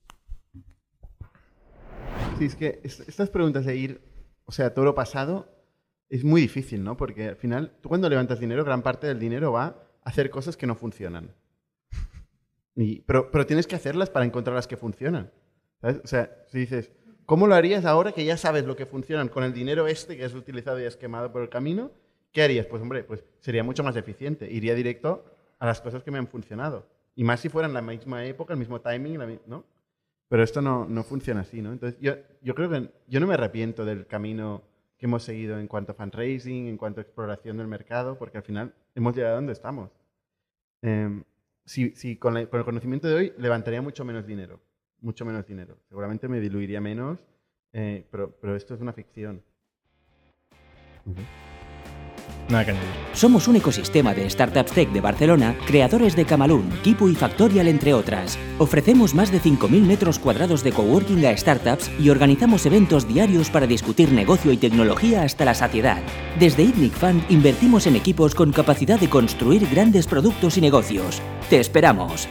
Sí, 2.37 2.45
es 2.45 2.55
que 2.55 2.79
es- 2.83 2.99
estas 3.01 3.29
preguntas 3.29 3.65
de 3.65 3.75
ir, 3.75 4.01
o 4.45 4.51
sea, 4.51 4.73
todo 4.73 4.85
lo 4.85 4.95
pasado, 4.95 5.49
es 6.09 6.23
muy 6.23 6.41
difícil, 6.41 6.83
¿no? 6.83 6.95
Porque 6.95 7.29
al 7.29 7.35
final, 7.35 7.75
tú 7.81 7.89
cuando 7.89 8.07
levantas 8.09 8.39
dinero, 8.39 8.63
gran 8.63 8.81
parte 8.83 9.07
del 9.07 9.19
dinero 9.19 9.51
va 9.51 9.65
a 9.65 10.09
hacer 10.09 10.29
cosas 10.29 10.55
que 10.57 10.67
no 10.67 10.75
funcionan. 10.75 11.33
Y- 12.75 13.01
pero, 13.01 13.29
pero 13.31 13.45
tienes 13.45 13.67
que 13.67 13.75
hacerlas 13.75 14.09
para 14.09 14.25
encontrar 14.25 14.55
las 14.55 14.67
que 14.67 14.77
funcionan. 14.77 15.31
O 15.81 16.07
sea, 16.07 16.45
si 16.47 16.59
dices, 16.59 16.91
¿cómo 17.29 17.45
lo 17.45 17.53
harías 17.53 17.85
ahora 17.85 18.11
que 18.11 18.25
ya 18.25 18.37
sabes 18.37 18.65
lo 18.65 18.75
que 18.75 18.87
funcionan 18.87 19.29
con 19.29 19.43
el 19.43 19.53
dinero 19.53 19.85
este 19.85 20.17
que 20.17 20.25
has 20.25 20.33
utilizado 20.33 20.81
y 20.81 20.85
has 20.85 20.97
quemado 20.97 21.31
por 21.31 21.43
el 21.43 21.49
camino? 21.49 21.91
¿Qué 22.31 22.41
harías? 22.41 22.65
Pues 22.65 22.81
hombre, 22.81 23.03
pues 23.03 23.23
sería 23.39 23.63
mucho 23.63 23.83
más 23.83 23.95
eficiente. 23.95 24.51
Iría 24.51 24.73
directo 24.73 25.23
a 25.59 25.67
las 25.67 25.79
cosas 25.79 26.01
que 26.01 26.09
me 26.09 26.17
han 26.17 26.27
funcionado. 26.27 26.87
Y 27.15 27.23
más 27.23 27.39
si 27.39 27.47
fueran 27.47 27.71
la 27.71 27.83
misma 27.83 28.25
época, 28.25 28.53
el 28.53 28.59
mismo 28.59 28.81
timing, 28.81 29.39
¿no? 29.45 29.63
Pero 30.27 30.41
esto 30.41 30.59
no, 30.59 30.85
no 30.89 31.03
funciona 31.03 31.41
así, 31.41 31.61
¿no? 31.61 31.71
Entonces, 31.71 31.99
yo, 32.01 32.15
yo 32.41 32.55
creo 32.55 32.67
que 32.71 32.89
yo 33.07 33.19
no 33.19 33.27
me 33.27 33.35
arrepiento 33.35 33.85
del 33.85 34.07
camino 34.07 34.63
que 34.97 35.05
hemos 35.05 35.21
seguido 35.21 35.59
en 35.59 35.67
cuanto 35.67 35.91
a 35.91 35.95
fundraising, 35.95 36.67
en 36.67 36.77
cuanto 36.77 36.99
a 36.99 37.03
exploración 37.03 37.57
del 37.57 37.67
mercado, 37.67 38.17
porque 38.17 38.37
al 38.39 38.43
final 38.43 38.73
hemos 38.95 39.15
llegado 39.15 39.33
a 39.33 39.35
donde 39.37 39.53
estamos. 39.53 39.91
Em, 40.81 41.23
si, 41.63 41.91
si 41.91 42.15
con, 42.15 42.33
la- 42.33 42.47
con 42.47 42.57
el 42.59 42.65
conocimiento 42.65 43.07
de 43.07 43.13
hoy 43.13 43.33
levantaría 43.37 43.83
mucho 43.83 44.03
menos 44.03 44.25
dinero, 44.25 44.59
mucho 45.01 45.25
menos 45.25 45.45
dinero. 45.45 45.77
Seguramente 45.87 46.27
me 46.27 46.39
diluiría 46.39 46.81
menos, 46.81 47.19
eh, 47.73 48.05
pero, 48.11 48.31
pero 48.39 48.55
esto 48.55 48.73
es 48.73 48.81
una 48.81 48.93
ficción. 48.93 49.41
Nada 52.49 52.65
que 52.65 52.71
añadir. 52.71 52.89
Somos 53.13 53.47
un 53.47 53.57
ecosistema 53.57 54.13
de 54.13 54.29
startups 54.29 54.71
tech 54.71 54.89
de 54.91 55.01
Barcelona, 55.01 55.55
creadores 55.67 56.15
de 56.15 56.25
Camalún, 56.25 56.69
Kipu 56.83 57.09
y 57.09 57.15
Factorial, 57.15 57.67
entre 57.67 57.93
otras. 57.93 58.39
Ofrecemos 58.57 59.13
más 59.13 59.31
de 59.31 59.39
5.000 59.39 59.81
metros 59.85 60.17
cuadrados 60.17 60.63
de 60.63 60.71
coworking 60.71 61.25
a 61.25 61.37
startups 61.37 61.91
y 61.99 62.09
organizamos 62.09 62.65
eventos 62.65 63.07
diarios 63.07 63.49
para 63.49 63.67
discutir 63.67 64.11
negocio 64.11 64.51
y 64.51 64.57
tecnología 64.57 65.23
hasta 65.23 65.45
la 65.45 65.53
saciedad. 65.53 66.01
Desde 66.39 66.63
ITNIC 66.63 66.93
Fund 66.93 67.23
invertimos 67.29 67.85
en 67.87 67.95
equipos 67.95 68.33
con 68.33 68.51
capacidad 68.51 68.99
de 68.99 69.09
construir 69.09 69.67
grandes 69.69 70.07
productos 70.07 70.57
y 70.57 70.61
negocios. 70.61 71.21
¡Te 71.49 71.59
esperamos! 71.59 72.27